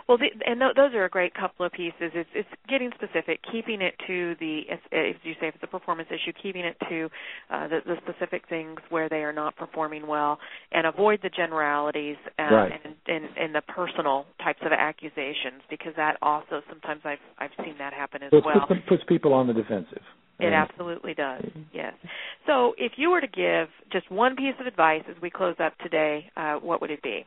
Well, 0.08 0.18
the, 0.18 0.26
and 0.46 0.60
th- 0.60 0.76
those 0.76 0.94
are 0.94 1.04
a 1.04 1.10
great 1.10 1.34
couple 1.34 1.66
of 1.66 1.72
pieces. 1.72 2.14
It's 2.14 2.28
it's 2.34 2.48
getting 2.68 2.90
specific, 2.94 3.40
keeping 3.50 3.82
it 3.82 3.94
to 4.06 4.36
the 4.38 4.62
as, 4.70 4.78
as 4.92 5.16
you 5.24 5.34
say, 5.40 5.48
if 5.48 5.56
it's 5.56 5.64
a 5.64 5.66
performance 5.66 6.08
issue, 6.10 6.32
keeping 6.40 6.64
it 6.64 6.76
to 6.88 7.08
uh, 7.50 7.68
the, 7.68 7.80
the 7.84 7.96
specific 8.06 8.48
things 8.48 8.78
where 8.88 9.08
they 9.08 9.24
are 9.24 9.32
not 9.32 9.56
performing 9.56 10.06
well, 10.06 10.38
and 10.70 10.86
avoid 10.86 11.18
the 11.22 11.30
generalities 11.30 12.16
uh, 12.38 12.42
right. 12.44 12.72
and, 12.84 12.94
and 13.08 13.24
and 13.36 13.54
the 13.54 13.62
personal 13.62 14.26
types 14.42 14.60
of 14.64 14.72
accusations 14.72 15.62
because 15.68 15.92
that 15.96 16.16
also 16.22 16.62
sometimes 16.68 17.00
I've 17.04 17.18
I've 17.38 17.64
seen 17.64 17.74
that 17.78 17.92
happen 17.92 18.22
as 18.22 18.30
so 18.30 18.40
well. 18.44 18.64
Puts, 18.68 18.80
puts 18.88 19.02
people 19.08 19.34
on 19.34 19.48
the 19.48 19.54
defensive. 19.54 20.02
It 20.38 20.52
absolutely 20.52 21.14
does. 21.14 21.44
Yes. 21.72 21.94
So, 22.46 22.74
if 22.76 22.92
you 22.96 23.10
were 23.10 23.20
to 23.20 23.26
give 23.26 23.68
just 23.90 24.10
one 24.10 24.36
piece 24.36 24.54
of 24.60 24.66
advice 24.66 25.02
as 25.08 25.16
we 25.22 25.30
close 25.30 25.56
up 25.58 25.76
today, 25.78 26.30
uh, 26.36 26.56
what 26.56 26.80
would 26.82 26.90
it 26.90 27.02
be? 27.02 27.24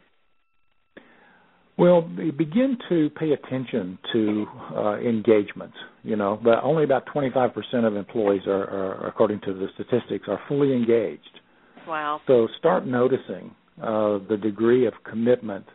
Well, 1.80 2.02
begin 2.02 2.78
to 2.90 3.10
pay 3.12 3.32
attention 3.32 3.98
to 4.12 4.46
uh, 4.76 4.98
engagement. 4.98 5.72
You 6.04 6.18
know, 6.18 6.38
but 6.44 6.62
only 6.62 6.84
about 6.84 7.06
25% 7.08 7.54
of 7.86 7.96
employees 7.96 8.42
are, 8.48 8.64
are, 8.64 9.08
according 9.08 9.40
to 9.42 9.54
the 9.54 9.68
statistics, 9.76 10.26
are 10.28 10.40
fully 10.50 10.74
engaged. 10.74 11.40
Wow. 11.88 12.20
So 12.28 12.48
start 12.58 12.86
noticing 12.86 13.56
uh, 13.82 14.20
the 14.30 14.38
degree 14.42 14.88
of 14.88 14.94
commitment 15.10 15.66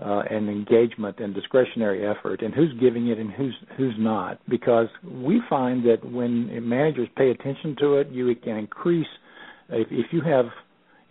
uh, 0.00 0.22
and 0.30 0.50
engagement 0.50 1.18
and 1.18 1.34
discretionary 1.34 2.06
effort, 2.06 2.42
and 2.42 2.52
who's 2.52 2.72
giving 2.78 3.08
it 3.08 3.18
and 3.18 3.30
who's 3.30 3.54
who's 3.78 3.94
not. 3.98 4.38
Because 4.50 4.88
we 5.10 5.40
find 5.48 5.82
that 5.86 6.04
when 6.04 6.68
managers 6.68 7.08
pay 7.16 7.30
attention 7.30 7.74
to 7.80 7.94
it, 7.94 8.08
you 8.10 8.34
can 8.36 8.56
increase. 8.56 9.06
If, 9.70 9.88
if 9.90 10.06
you 10.12 10.20
have 10.22 10.46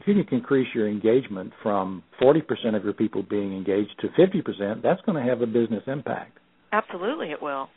you 0.05 0.23
can 0.23 0.39
increase 0.39 0.67
your 0.73 0.87
engagement 0.87 1.53
from 1.61 2.03
40% 2.21 2.75
of 2.75 2.83
your 2.83 2.93
people 2.93 3.23
being 3.23 3.55
engaged 3.55 3.93
to 4.01 4.07
50%, 4.09 4.81
that's 4.81 5.01
going 5.01 5.23
to 5.23 5.29
have 5.29 5.41
a 5.41 5.47
business 5.47 5.83
impact. 5.87 6.37
Absolutely, 6.71 7.31
it 7.31 7.41
will. 7.41 7.69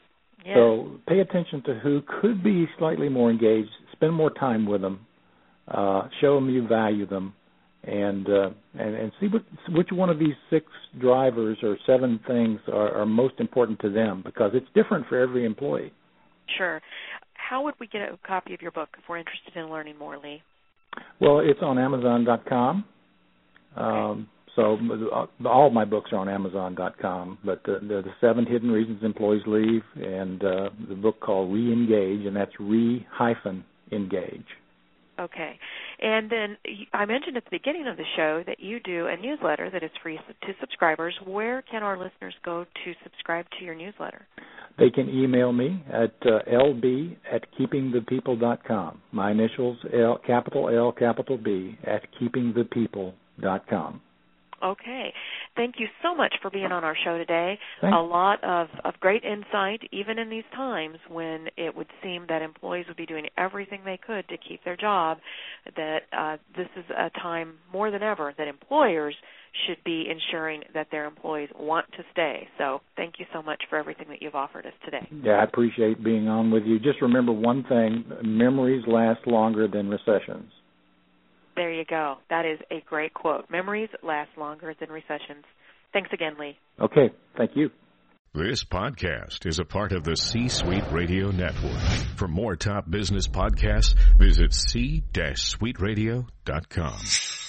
Yes. 0.44 0.56
So 0.56 0.98
pay 1.08 1.20
attention 1.20 1.62
to 1.64 1.74
who 1.74 2.02
could 2.20 2.42
be 2.42 2.68
slightly 2.78 3.08
more 3.08 3.30
engaged. 3.30 3.70
Spend 3.92 4.12
more 4.12 4.30
time 4.30 4.66
with 4.66 4.82
them. 4.82 5.06
Uh, 5.66 6.08
show 6.20 6.34
them 6.34 6.50
you 6.50 6.68
value 6.68 7.06
them, 7.06 7.32
and 7.84 8.28
uh, 8.28 8.50
and, 8.78 8.94
and 8.94 9.12
see 9.18 9.28
what, 9.28 9.42
which 9.70 9.88
one 9.90 10.10
of 10.10 10.18
these 10.18 10.34
six 10.50 10.66
drivers 11.00 11.56
or 11.62 11.78
seven 11.87 12.20
things 12.26 12.60
are, 12.70 13.00
are 13.00 13.06
most 13.06 13.34
important 13.38 13.80
to 13.80 13.88
them 13.88 14.22
because 14.22 14.50
it's 14.52 14.66
different 14.74 15.06
for 15.08 15.18
every 15.18 15.46
employee. 15.46 15.90
Sure. 16.58 16.82
How 17.32 17.64
would 17.64 17.74
we 17.80 17.87
get 17.87 18.02
a 18.02 18.18
copy 18.26 18.52
of 18.52 18.60
your 18.60 18.72
book 18.72 18.90
if 18.98 19.04
we're 19.08 19.16
interested 19.16 19.56
in 19.56 19.70
learning 19.70 19.96
more, 19.98 20.18
Leigh? 20.18 20.42
Well, 21.20 21.40
it's 21.40 21.61
on 21.62 21.78
Amazon.com. 21.78 22.85
Um, 23.76 24.28
so 24.57 24.78
uh, 25.12 25.48
all 25.48 25.66
of 25.66 25.72
my 25.72 25.85
books 25.85 26.11
are 26.12 26.18
on 26.18 26.28
Amazon.com. 26.28 27.38
But 27.44 27.62
the, 27.64 27.78
the, 27.80 28.02
the 28.02 28.11
seven 28.20 28.46
hidden 28.46 28.70
reasons 28.70 29.02
employees 29.02 29.42
leave, 29.46 29.83
and 29.96 30.42
uh, 30.42 30.70
the 30.88 30.94
book 30.94 31.20
called 31.20 31.52
Re-engage, 31.52 32.26
and 32.26 32.37
that's 32.37 32.52
re 32.61 33.07
hyphen 33.11 33.64
engage. 33.92 34.46
Okay. 35.18 35.59
And 36.00 36.30
then 36.30 36.57
I 36.92 37.04
mentioned 37.04 37.37
at 37.37 37.44
the 37.44 37.50
beginning 37.50 37.87
of 37.87 37.96
the 37.96 38.04
show 38.16 38.42
that 38.46 38.59
you 38.59 38.80
do 38.80 39.07
a 39.07 39.16
newsletter 39.16 39.70
that 39.70 39.83
is 39.83 39.90
free 40.02 40.16
to 40.16 40.52
subscribers. 40.61 41.14
Where 41.24 41.62
can 41.62 41.83
our 41.83 41.96
listeners 41.96 42.35
go 42.44 42.64
to 42.64 42.92
subscribe 43.04 43.46
to 43.59 43.64
your 43.64 43.76
newsletter? 43.76 44.26
They 44.78 44.90
can 44.90 45.08
email 45.08 45.52
me 45.52 45.84
at 45.88 46.14
uh, 46.22 46.40
lb 46.50 47.16
at 47.32 47.42
keepingthepeople.com. 47.58 49.02
My 49.12 49.30
initials, 49.30 49.78
L, 49.94 50.18
capital 50.26 50.68
L, 50.68 50.90
capital 50.92 51.38
B, 51.38 51.78
at 51.84 52.02
keepingthepeople.com. 52.20 54.00
Okay. 54.64 55.12
Thank 55.56 55.74
you 55.78 55.87
so 56.02 56.14
much 56.14 56.34
for 56.40 56.50
being 56.50 56.72
on 56.72 56.84
our 56.84 56.96
show 57.04 57.18
today. 57.18 57.58
Thanks. 57.80 57.94
A 57.96 58.00
lot 58.00 58.42
of, 58.42 58.68
of 58.84 58.94
great 58.98 59.22
insight, 59.22 59.82
even 59.92 60.18
in 60.18 60.30
these 60.30 60.44
times 60.54 60.96
when 61.08 61.46
it 61.56 61.76
would 61.76 61.88
seem 62.02 62.24
that 62.28 62.40
employees 62.40 62.87
would 62.88 62.96
be 62.96 63.06
doing 63.06 63.26
everything 63.37 63.82
they 63.84 63.98
could 64.04 64.26
to 64.28 64.37
keep 64.37 64.64
their 64.64 64.76
job, 64.76 65.18
that 65.76 66.00
uh, 66.16 66.37
this 66.56 66.68
is 66.76 66.84
a 66.90 67.10
time 67.20 67.54
more 67.72 67.90
than 67.90 68.02
ever 68.02 68.32
that 68.38 68.48
employers 68.48 69.14
should 69.67 69.83
be 69.85 70.07
ensuring 70.11 70.62
that 70.75 70.88
their 70.90 71.07
employees 71.07 71.49
want 71.59 71.87
to 71.93 72.03
stay. 72.12 72.49
So 72.59 72.81
thank 72.97 73.14
you 73.19 73.27
so 73.33 73.43
much 73.43 73.62
for 73.71 73.79
everything 73.79 74.07
that 74.09 74.21
you've 74.21 74.35
offered 74.35 74.67
us 74.67 74.73
today. 74.85 75.07
Yeah, 75.23 75.35
I 75.35 75.45
appreciate 75.45 76.03
being 76.03 76.29
on 76.29 76.51
with 76.51 76.64
you. 76.64 76.79
Just 76.79 77.01
remember 77.01 77.33
one 77.33 77.64
thing 77.64 78.05
memories 78.23 78.85
last 78.87 79.27
longer 79.27 79.69
than 79.69 79.88
recessions. 79.88 80.51
There 81.57 81.73
you 81.73 81.85
go. 81.85 82.17
That 82.31 82.45
is 82.45 82.59
a 82.71 82.83
great 82.88 83.14
quote. 83.14 83.49
Memories 83.49 83.88
last 84.03 84.31
longer 84.37 84.75
than 84.79 84.90
recessions. 84.90 85.45
Thanks 85.93 86.11
again, 86.12 86.35
Leigh. 86.38 86.59
Okay. 86.81 87.12
Thank 87.37 87.53
you. 87.55 87.71
This 88.37 88.64
podcast 88.64 89.47
is 89.47 89.61
a 89.61 89.64
part 89.64 89.93
of 89.93 90.03
the 90.03 90.17
C 90.17 90.49
Suite 90.49 90.83
Radio 90.90 91.31
Network. 91.31 91.79
For 92.17 92.27
more 92.27 92.57
top 92.57 92.90
business 92.90 93.29
podcasts, 93.29 93.95
visit 94.19 94.53
c-suiteradio.com. 94.53 97.43